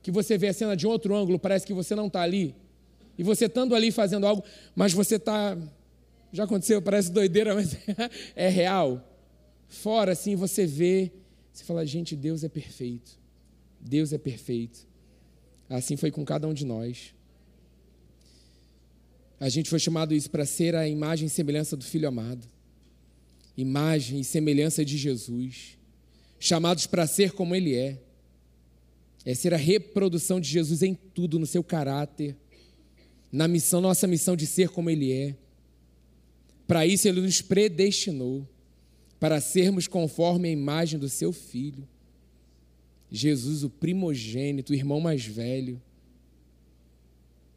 [0.03, 2.55] Que você vê a cena de outro ângulo, parece que você não está ali.
[3.19, 4.43] E você estando ali fazendo algo,
[4.75, 5.57] mas você está.
[6.33, 7.77] Já aconteceu, parece doideira, mas
[8.35, 9.07] é real.
[9.69, 11.13] Fora, assim, você vê
[11.61, 13.19] você fala, gente, Deus é perfeito.
[13.81, 14.87] Deus é perfeito.
[15.69, 17.15] Assim foi com cada um de nós.
[19.39, 22.47] A gente foi chamado isso para ser a imagem e semelhança do Filho amado.
[23.57, 25.79] Imagem e semelhança de Jesus.
[26.39, 27.99] Chamados para ser como Ele é.
[29.25, 32.37] É ser a reprodução de Jesus em tudo, no seu caráter,
[33.31, 35.37] na missão, nossa missão de ser como Ele é.
[36.67, 38.49] Para isso, Ele nos predestinou
[39.19, 41.87] para sermos conforme a imagem do seu filho.
[43.11, 45.81] Jesus, o primogênito, o irmão mais velho.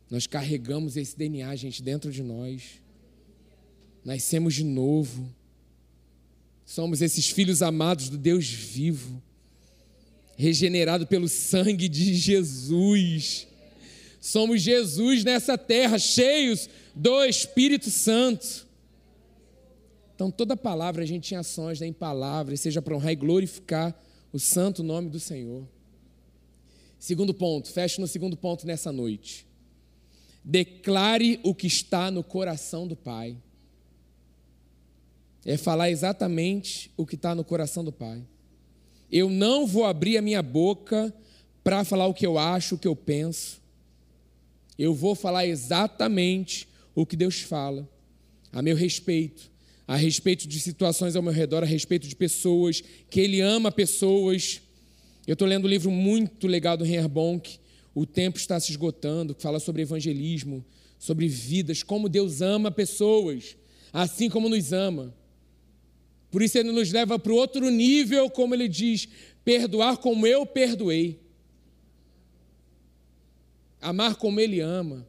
[0.09, 2.81] Nós carregamos esse DNA, gente, dentro de nós.
[4.03, 5.33] Nascemos de novo.
[6.65, 9.21] Somos esses filhos amados do Deus vivo,
[10.43, 13.47] regenerado pelo sangue de Jesus.
[14.19, 18.67] Somos Jesus nessa terra, cheios do Espírito Santo.
[20.13, 23.97] Então, toda palavra, a gente tinha ações né, em palavras, seja para honrar e glorificar
[24.33, 25.65] o santo nome do Senhor.
[26.99, 29.47] Segundo ponto, fecho no segundo ponto nessa noite.
[30.43, 33.37] Declare o que está no coração do Pai.
[35.45, 38.25] É falar exatamente o que está no coração do Pai.
[39.15, 41.13] Eu não vou abrir a minha boca
[41.63, 43.61] para falar o que eu acho, o que eu penso.
[44.75, 47.87] Eu vou falar exatamente o que Deus fala,
[48.51, 49.51] a meu respeito,
[49.87, 54.59] a respeito de situações ao meu redor, a respeito de pessoas, que ele ama pessoas.
[55.27, 57.59] Eu estou lendo um livro muito legal do Reinhard Bonk,
[57.93, 60.65] O Tempo Está Se Esgotando, que fala sobre evangelismo,
[60.97, 63.55] sobre vidas, como Deus ama pessoas,
[63.93, 65.13] assim como nos ama.
[66.33, 69.07] Por isso ele nos leva para outro nível, como ele diz,
[69.45, 71.21] perdoar como eu perdoei.
[73.79, 75.07] Amar como ele ama.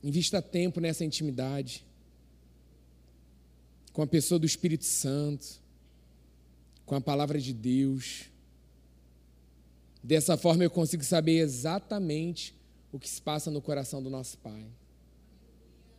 [0.00, 1.84] Invista tempo nessa intimidade
[3.92, 5.60] com a pessoa do Espírito Santo,
[6.86, 8.30] com a palavra de Deus.
[10.00, 12.54] Dessa forma eu consigo saber exatamente
[12.92, 14.68] o que se passa no coração do nosso Pai.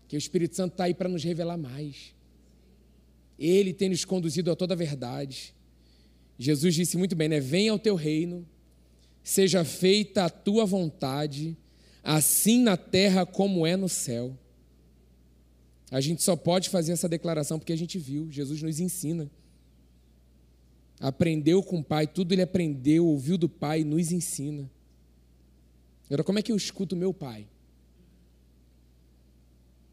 [0.07, 2.13] Que o Espírito Santo está aí para nos revelar mais.
[3.37, 5.53] Ele tem nos conduzido a toda a verdade.
[6.37, 7.39] Jesus disse muito bem, né?
[7.39, 8.45] Venha ao teu reino,
[9.23, 11.57] seja feita a tua vontade
[12.03, 14.37] assim na terra como é no céu.
[15.89, 19.29] A gente só pode fazer essa declaração porque a gente viu, Jesus nos ensina.
[20.99, 24.69] Aprendeu com o Pai, tudo ele aprendeu, ouviu do Pai, nos ensina.
[26.05, 27.47] Agora, como é que eu escuto meu Pai?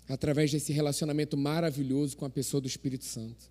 [0.08, 3.50] Através desse relacionamento maravilhoso com a pessoa do Espírito Santo,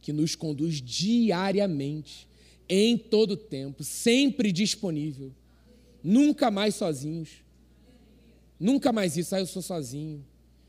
[0.00, 2.28] que nos conduz diariamente,
[2.68, 5.32] em todo tempo, sempre disponível
[6.04, 7.42] Nunca mais sozinhos.
[8.60, 9.34] Nunca mais isso.
[9.34, 10.22] Ah, eu sou sozinho.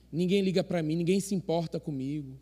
[0.10, 2.40] Ninguém liga para mim, ninguém se importa comigo.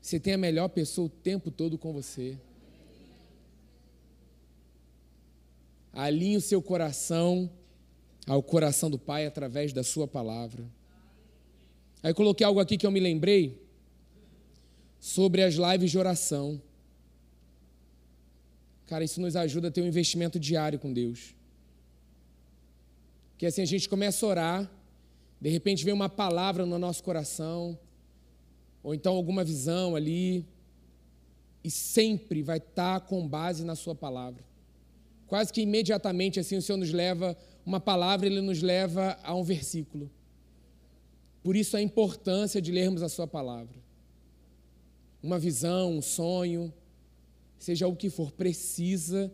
[0.00, 2.38] você tem a melhor pessoa o tempo todo com você.
[5.92, 7.50] Alinhe o seu coração
[8.26, 10.64] ao coração do Pai através da Sua palavra.
[12.02, 13.64] Aí coloquei algo aqui que eu me lembrei
[14.98, 16.60] sobre as lives de oração.
[18.86, 21.34] Cara, isso nos ajuda a ter um investimento diário com Deus.
[23.38, 24.70] Que assim a gente começa a orar,
[25.40, 27.78] de repente vem uma palavra no nosso coração,
[28.82, 30.46] ou então alguma visão ali,
[31.62, 34.44] e sempre vai estar com base na Sua palavra.
[35.26, 37.36] Quase que imediatamente assim o Senhor nos leva
[37.66, 40.08] uma palavra, ele nos leva a um versículo.
[41.42, 43.76] Por isso a importância de lermos a Sua palavra.
[45.20, 46.72] Uma visão, um sonho,
[47.58, 49.32] seja o que for, precisa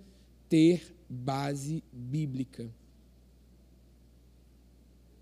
[0.49, 2.71] ter base bíblica.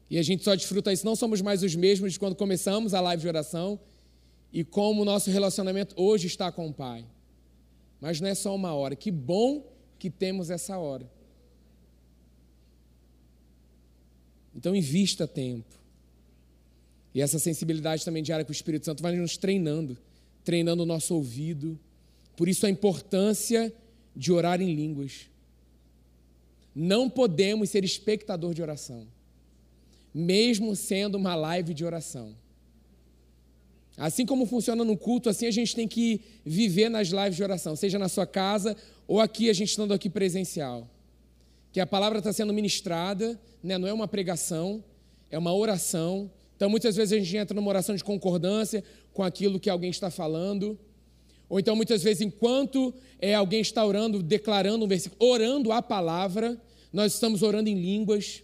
[0.08, 3.00] E a gente só desfruta isso, não somos mais os mesmos de quando começamos a
[3.00, 3.78] live de oração
[4.52, 7.04] e como o nosso relacionamento hoje está com o Pai.
[8.00, 8.94] Mas não é só uma hora.
[8.94, 9.64] Que bom
[9.98, 11.10] que temos essa hora.
[14.54, 15.78] Então, invista tempo.
[17.14, 19.96] E essa sensibilidade também diária com o Espírito Santo vai nos treinando,
[20.44, 21.78] treinando o nosso ouvido.
[22.36, 23.72] Por isso, a importância
[24.14, 25.28] de orar em línguas.
[26.74, 29.06] Não podemos ser espectador de oração,
[30.14, 32.34] mesmo sendo uma live de oração.
[33.96, 37.76] Assim como funciona no culto, assim a gente tem que viver nas lives de oração,
[37.76, 40.88] seja na sua casa ou aqui, a gente estando aqui presencial.
[41.72, 43.78] Que a palavra está sendo ministrada, né?
[43.78, 44.82] não é uma pregação,
[45.30, 46.30] é uma oração.
[46.56, 48.82] Então, muitas vezes a gente entra numa oração de concordância
[49.12, 50.78] com aquilo que alguém está falando.
[51.48, 56.60] Ou então, muitas vezes, enquanto é, alguém está orando, declarando um versículo, orando a palavra,
[56.92, 58.42] nós estamos orando em línguas.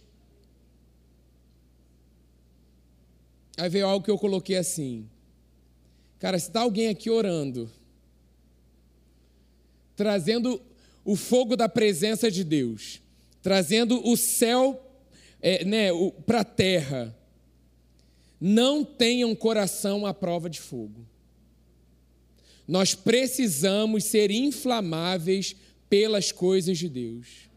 [3.57, 5.09] Aí veio algo que eu coloquei assim:
[6.19, 7.69] Cara, se está alguém aqui orando,
[9.95, 10.61] trazendo
[11.03, 13.01] o fogo da presença de Deus,
[13.47, 14.77] trazendo o céu
[15.41, 15.87] é, né,
[16.25, 17.17] para a terra,
[18.41, 21.07] não tenha um coração à prova de fogo.
[22.67, 25.55] Nós precisamos ser inflamáveis
[25.89, 27.49] pelas coisas de Deus.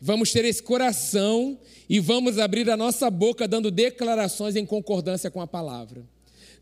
[0.00, 1.58] Vamos ter esse coração
[1.88, 6.06] e vamos abrir a nossa boca dando declarações em concordância com a palavra.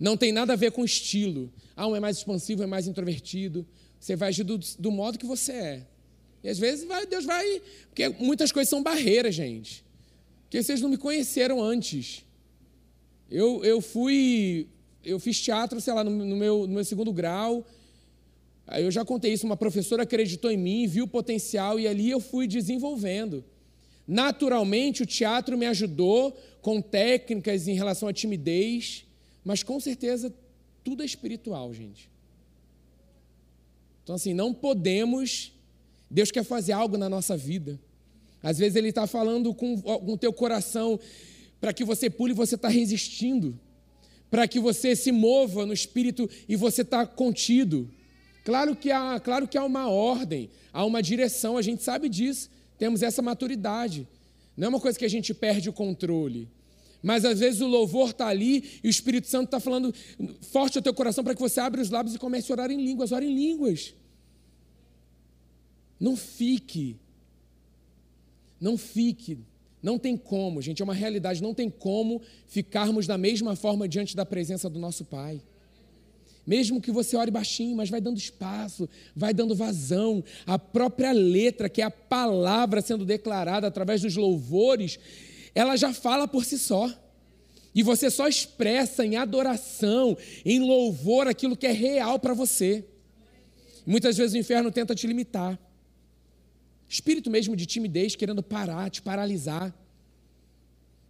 [0.01, 1.53] Não tem nada a ver com estilo.
[1.77, 3.67] Ah, um é mais expansivo, é mais introvertido.
[4.01, 5.96] Você vai agir do, do modo que você é.
[6.47, 7.61] E às vezes vai, Deus vai.
[7.89, 9.85] Porque muitas coisas são barreiras, gente.
[10.45, 12.25] Porque vocês não me conheceram antes.
[13.29, 14.69] Eu, eu fui.
[15.05, 17.67] Eu fiz teatro, sei lá, no, no meu, no meu segundo grau.
[18.65, 19.45] Aí eu já contei isso.
[19.45, 23.45] Uma professora acreditou em mim, viu o potencial e ali eu fui desenvolvendo.
[24.07, 26.31] Naturalmente, o teatro me ajudou
[26.63, 29.05] com técnicas em relação à timidez.
[29.45, 30.33] Mas com certeza
[30.85, 32.09] tudo é espiritual, gente.
[34.05, 35.56] Então, assim, não podemos.
[36.11, 37.79] Deus quer fazer algo na nossa vida.
[38.43, 40.99] Às vezes Ele está falando com, o teu coração
[41.61, 43.59] para que você pule e você está resistindo.
[44.31, 47.91] Para que você se mova no espírito e você está contido.
[48.45, 52.49] Claro que, há, claro que há uma ordem, há uma direção, a gente sabe disso,
[52.79, 54.07] temos essa maturidade.
[54.57, 56.49] Não é uma coisa que a gente perde o controle.
[57.03, 59.93] Mas às vezes o louvor está ali e o Espírito Santo está falando
[60.51, 62.83] forte ao teu coração para que você abra os lábios e comece a orar em
[62.83, 63.13] línguas.
[63.13, 63.95] Ore em línguas.
[65.99, 66.97] Não fique.
[68.61, 69.39] Não fique.
[69.83, 71.43] Não tem como, gente, é uma realidade.
[71.43, 75.41] Não tem como ficarmos da mesma forma diante da presença do nosso Pai.
[76.47, 80.23] Mesmo que você ore baixinho, mas vai dando espaço, vai dando vazão.
[80.47, 84.99] A própria letra, que é a palavra sendo declarada através dos louvores,
[85.55, 86.89] ela já fala por si só.
[87.75, 92.85] E você só expressa em adoração, em louvor, aquilo que é real para você.
[93.85, 95.59] Muitas vezes o inferno tenta te limitar.
[96.89, 99.75] Espírito mesmo de timidez, querendo parar, te paralisar.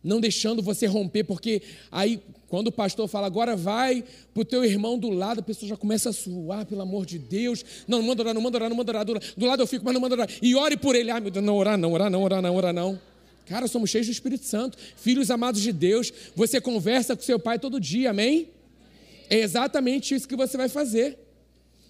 [0.02, 4.64] Não deixando você romper, porque aí, quando o pastor fala, agora vai para o teu
[4.64, 7.64] irmão do lado, a pessoa já começa a suar, pelo amor de Deus.
[7.88, 9.04] Não, não manda orar, não manda orar, não manda orar.
[9.36, 10.28] Do lado eu fico, mas não manda orar.
[10.40, 11.10] E ore por ele.
[11.10, 13.00] Ah, meu Deus, não orar, não orar, não orar, não orar, não.
[13.46, 16.12] Cara, somos cheios do Espírito Santo, filhos amados de Deus.
[16.34, 18.48] Você conversa com seu pai todo dia, amém?
[19.28, 21.18] É exatamente isso que você vai fazer.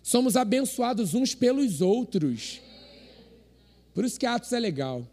[0.03, 2.61] Somos abençoados uns pelos outros.
[3.97, 5.09] Por isso que Atos é legal.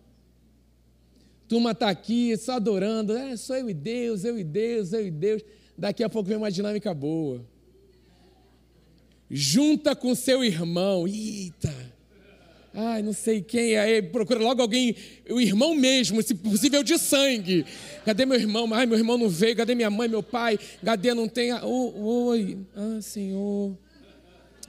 [1.48, 5.10] Turma está aqui só adorando, é, sou eu e Deus, eu e Deus, eu e
[5.10, 5.42] Deus.
[5.78, 7.42] Daqui a pouco vem uma dinâmica boa.
[9.32, 11.74] Junta com seu irmão, eita,
[12.74, 13.78] Ai, não sei quem.
[13.78, 14.94] Aí procura logo alguém,
[15.30, 17.66] o irmão mesmo, se possível de sangue.
[18.04, 18.68] Cadê meu irmão?
[18.74, 19.56] Ai, meu irmão não veio.
[19.56, 20.60] Cadê minha mãe, meu pai?
[20.84, 21.54] Cadê não tem?
[21.54, 22.58] Oh, oi.
[22.76, 23.78] Ah, Senhor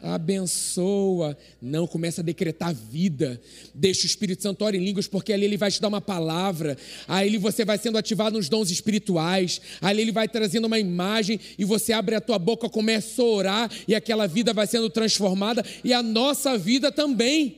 [0.04, 1.36] abençoa.
[1.60, 3.40] Não, começa a decretar vida.
[3.74, 6.76] Deixa o Espírito Santo orar em línguas, porque ali ele vai te dar uma palavra.
[7.08, 9.60] Aí você vai sendo ativado nos dons espirituais.
[9.80, 13.70] Ali ele vai trazendo uma imagem e você abre a tua boca, começa a orar
[13.88, 17.56] e aquela vida vai sendo transformada e a nossa vida também.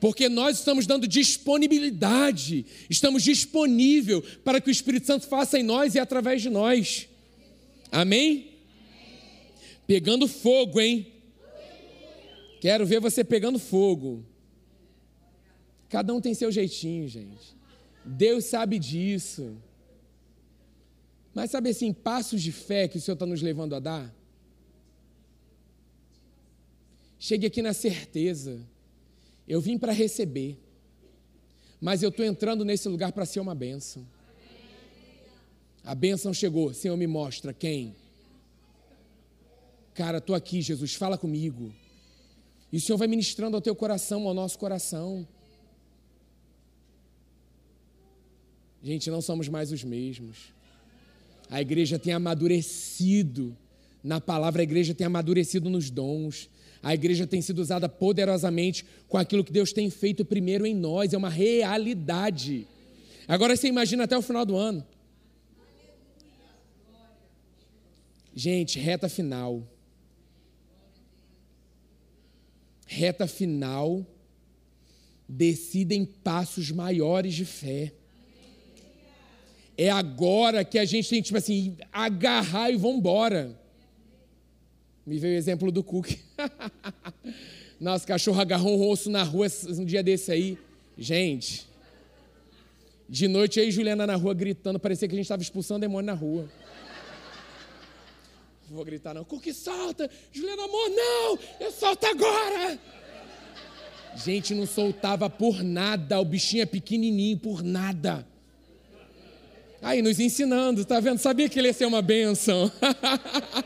[0.00, 5.94] Porque nós estamos dando disponibilidade, estamos disponível para que o Espírito Santo faça em nós
[5.94, 7.06] e através de nós.
[7.92, 8.46] Amém?
[9.86, 11.06] Pegando fogo, hein?
[12.60, 14.24] Quero ver você pegando fogo.
[15.88, 17.56] Cada um tem seu jeitinho, gente.
[18.04, 19.56] Deus sabe disso.
[21.34, 24.14] Mas sabe assim, passos de fé que o Senhor está nos levando a dar?
[27.18, 28.60] Chegue aqui na certeza.
[29.48, 30.58] Eu vim para receber.
[31.80, 34.06] Mas eu estou entrando nesse lugar para ser uma bênção.
[35.82, 36.74] A bênção chegou.
[36.74, 37.96] Senhor, me mostra quem.
[39.94, 41.74] Cara, estou aqui, Jesus, fala comigo.
[42.72, 45.26] E o Senhor vai ministrando ao teu coração, ao nosso coração.
[48.82, 50.52] Gente, não somos mais os mesmos.
[51.50, 53.56] A igreja tem amadurecido
[54.02, 56.48] na palavra, a igreja tem amadurecido nos dons.
[56.82, 61.12] A igreja tem sido usada poderosamente com aquilo que Deus tem feito primeiro em nós,
[61.12, 62.66] é uma realidade.
[63.28, 64.84] Agora você imagina até o final do ano.
[68.34, 69.62] Gente, reta final.
[72.92, 74.04] Reta final,
[75.28, 77.92] decidem passos maiores de fé.
[79.78, 83.56] É agora que a gente tem, tipo assim, agarrar e vambora.
[85.06, 86.18] Me veio o exemplo do Cook.
[87.78, 90.58] Nosso cachorro agarrou um rosto na rua um dia desse aí.
[90.98, 91.68] Gente,
[93.08, 96.14] de noite aí Juliana na rua gritando, parecia que a gente estava expulsando demônio na
[96.14, 96.48] rua.
[98.70, 99.24] Vou gritar não.
[99.24, 100.08] Cook, solta!
[100.30, 101.38] Juliana, amor, não!
[101.58, 102.78] Eu solto agora!
[104.14, 106.20] Gente, não soltava por nada.
[106.20, 108.24] O bichinho é pequenininho, por nada.
[109.82, 111.18] Aí, nos ensinando, tá vendo?
[111.18, 112.70] Sabia que ele ia ser uma benção.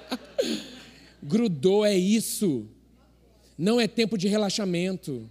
[1.22, 2.66] Grudou, é isso.
[3.58, 5.28] Não é tempo de relaxamento.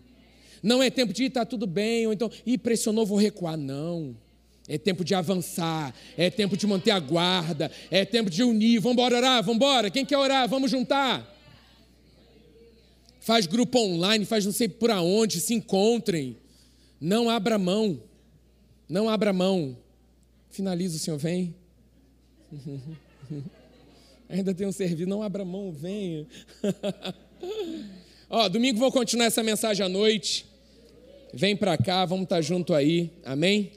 [0.62, 3.58] Não é tempo de, tá tudo bem, ou então, ih, pressionou, vou recuar.
[3.58, 4.16] Não.
[4.68, 8.80] É tempo de avançar, é tempo de manter a guarda, é tempo de unir.
[8.80, 9.90] Vamos orar, vamos embora.
[9.90, 10.48] Quem quer orar?
[10.48, 11.30] Vamos juntar.
[13.19, 16.38] Faz grupo online, faz não sei por aonde, se encontrem.
[16.99, 18.02] Não abra mão.
[18.88, 19.77] Não abra mão.
[20.49, 21.53] Finaliza, o Senhor vem.
[24.30, 26.26] Ainda tem um serviço, não abra mão, venha.
[28.30, 30.45] Ó, domingo vou continuar essa mensagem à noite.
[31.34, 33.11] Vem para cá, vamos estar junto aí.
[33.26, 33.72] Amém?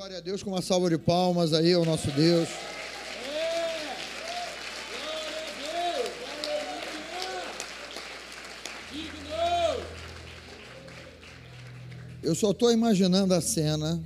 [0.00, 2.48] Glória a Deus com uma salva de palmas aí ao nosso Deus.
[12.22, 14.02] Eu só estou imaginando a cena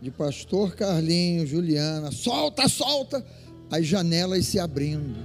[0.00, 3.22] de pastor Carlinho, Juliana, solta, solta,
[3.70, 5.18] as janelas se abrindo,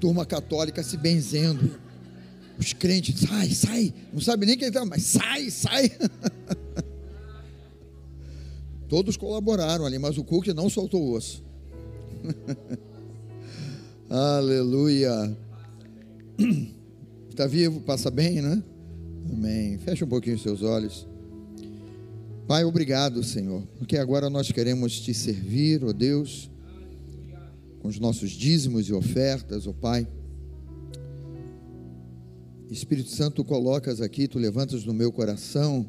[0.00, 1.78] turma católica se benzendo,
[2.58, 5.92] os crentes, sai, sai, não sabe nem quem está, mas sai, sai.
[8.88, 11.42] Todos colaboraram ali, mas o Cook não soltou o osso.
[14.08, 15.36] Aleluia.
[17.28, 18.62] Está vivo, passa bem, né?
[19.32, 19.78] Amém.
[19.78, 21.06] Fecha um pouquinho os seus olhos.
[22.46, 26.48] Pai, obrigado, Senhor, porque agora nós queremos te servir, ó Deus,
[27.80, 30.06] com os nossos dízimos e ofertas, ó Pai.
[32.70, 35.88] Espírito Santo, tu colocas aqui, tu levantas no meu coração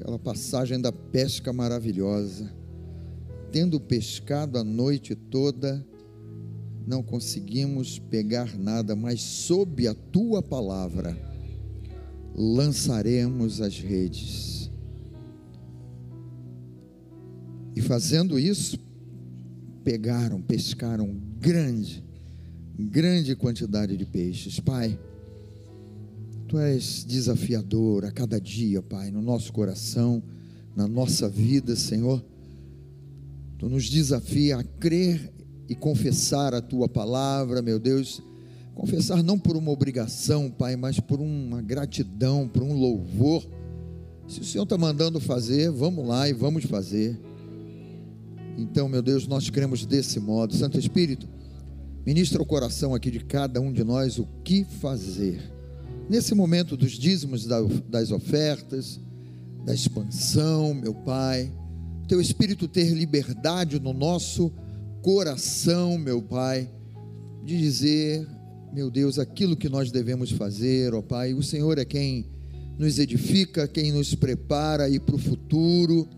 [0.00, 2.50] aquela passagem da pesca maravilhosa.
[3.52, 5.86] Tendo pescado a noite toda,
[6.86, 11.16] não conseguimos pegar nada, mas sob a tua palavra
[12.34, 14.70] lançaremos as redes.
[17.76, 18.78] E fazendo isso,
[19.84, 22.02] pegaram, pescaram grande,
[22.78, 24.58] grande quantidade de peixes.
[24.60, 24.98] Pai,
[26.50, 30.20] Tu és desafiador a cada dia, Pai, no nosso coração,
[30.74, 32.20] na nossa vida, Senhor.
[33.56, 35.32] Tu nos desafia a crer
[35.68, 38.20] e confessar a tua palavra, meu Deus.
[38.74, 43.46] Confessar não por uma obrigação, Pai, mas por uma gratidão, por um louvor.
[44.26, 47.16] Se o Senhor está mandando fazer, vamos lá e vamos fazer.
[48.58, 50.52] Então, meu Deus, nós cremos desse modo.
[50.56, 51.28] Santo Espírito,
[52.04, 55.59] Ministra o coração aqui de cada um de nós o que fazer.
[56.08, 59.00] Nesse momento dos dízimos, das ofertas,
[59.64, 61.52] da expansão, meu Pai,
[62.08, 64.52] Teu Espírito ter liberdade no nosso
[65.02, 66.68] coração, meu Pai,
[67.44, 68.26] de dizer,
[68.72, 71.34] meu Deus, aquilo que nós devemos fazer, ó Pai.
[71.34, 72.26] O Senhor é quem
[72.78, 76.08] nos edifica, quem nos prepara aí para o futuro,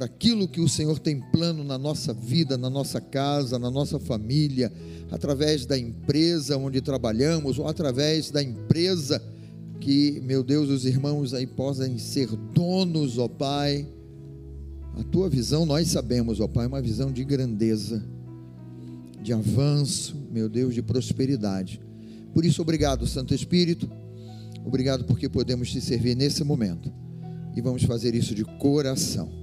[0.00, 3.98] para aquilo que o Senhor tem plano na nossa vida, na nossa casa, na nossa
[3.98, 4.72] família,
[5.10, 9.22] através da empresa onde trabalhamos, ou através da empresa
[9.78, 13.86] que, meu Deus, os irmãos aí possam ser donos, ó Pai.
[14.98, 18.02] A tua visão, nós sabemos, ó Pai, é uma visão de grandeza,
[19.22, 21.78] de avanço, meu Deus, de prosperidade.
[22.32, 23.86] Por isso, obrigado, Santo Espírito.
[24.64, 26.90] Obrigado porque podemos te servir nesse momento.
[27.54, 29.39] E vamos fazer isso de coração.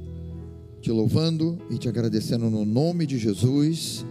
[0.82, 4.06] Te louvando e te agradecendo no nome de Jesus.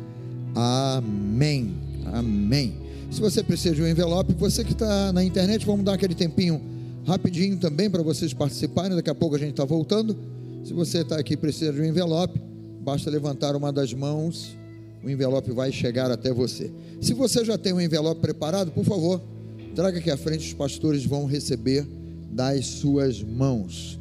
[0.54, 1.74] Amém.
[2.12, 2.74] Amém.
[3.10, 6.60] Se você precisa de um envelope, você que está na internet, vamos dar aquele tempinho
[7.06, 8.96] rapidinho também para vocês participarem.
[8.96, 10.16] Daqui a pouco a gente está voltando.
[10.64, 12.40] Se você está aqui e precisa de um envelope,
[12.82, 14.56] basta levantar uma das mãos,
[15.02, 16.72] o envelope vai chegar até você.
[17.00, 19.22] Se você já tem um envelope preparado, por favor,
[19.74, 21.86] traga aqui à frente, os pastores vão receber
[22.32, 24.00] das suas mãos.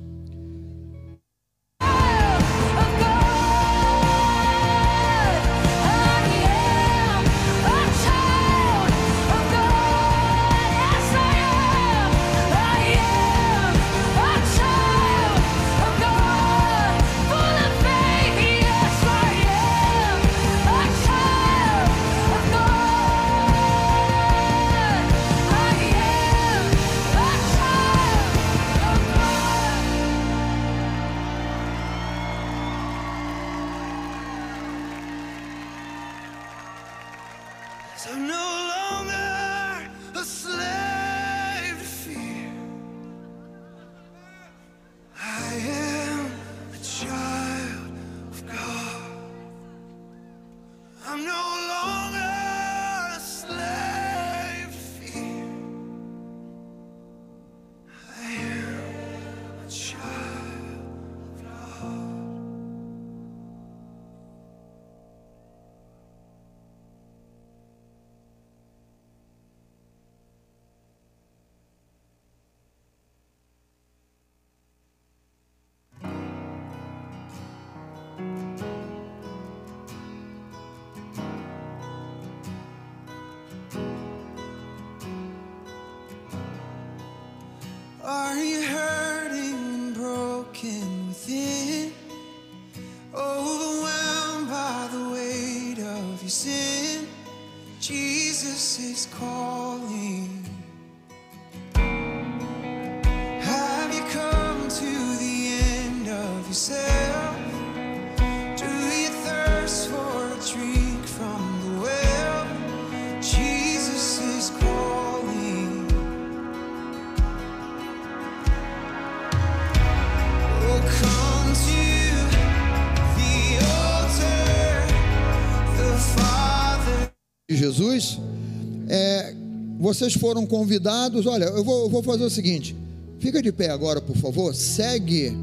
[129.96, 131.26] Vocês foram convidados.
[131.26, 132.76] Olha, eu vou, eu vou fazer o seguinte:
[133.20, 134.54] fica de pé agora, por favor.
[134.54, 135.36] Segue,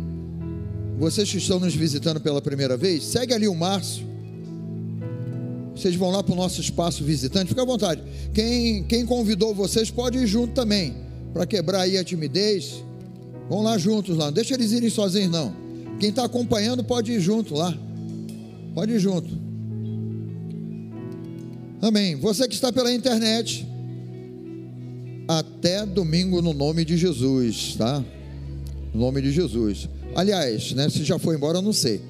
[0.98, 4.12] vocês que estão nos visitando pela primeira vez, segue ali o Márcio.
[5.74, 8.02] Vocês vão lá para o nosso espaço visitante, fica à vontade.
[8.34, 10.94] Quem, quem convidou vocês pode ir junto também,
[11.32, 12.84] para quebrar aí a timidez.
[13.48, 15.54] Vão lá juntos lá, não deixa eles irem sozinhos não.
[15.98, 17.76] Quem está acompanhando pode ir junto lá.
[18.74, 19.28] Pode ir junto.
[21.80, 22.16] Amém.
[22.16, 23.66] Você que está pela internet,
[25.28, 28.04] até domingo no nome de Jesus, tá?
[28.92, 29.88] No nome de Jesus.
[30.14, 32.00] Aliás, né, se já foi embora, eu não sei.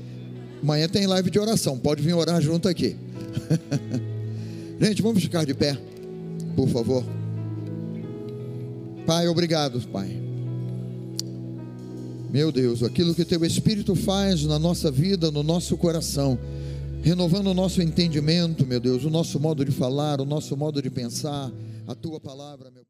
[0.62, 2.96] Amanhã tem live de oração, pode vir orar junto aqui.
[4.80, 5.78] Gente, vamos ficar de pé,
[6.56, 7.04] por favor.
[9.06, 10.20] Pai, obrigado, Pai.
[12.30, 16.38] Meu Deus, aquilo que teu Espírito faz na nossa vida, no nosso coração
[17.02, 20.88] renovando o nosso entendimento, meu Deus, o nosso modo de falar, o nosso modo de
[20.88, 21.50] pensar,
[21.86, 22.84] a tua palavra, meu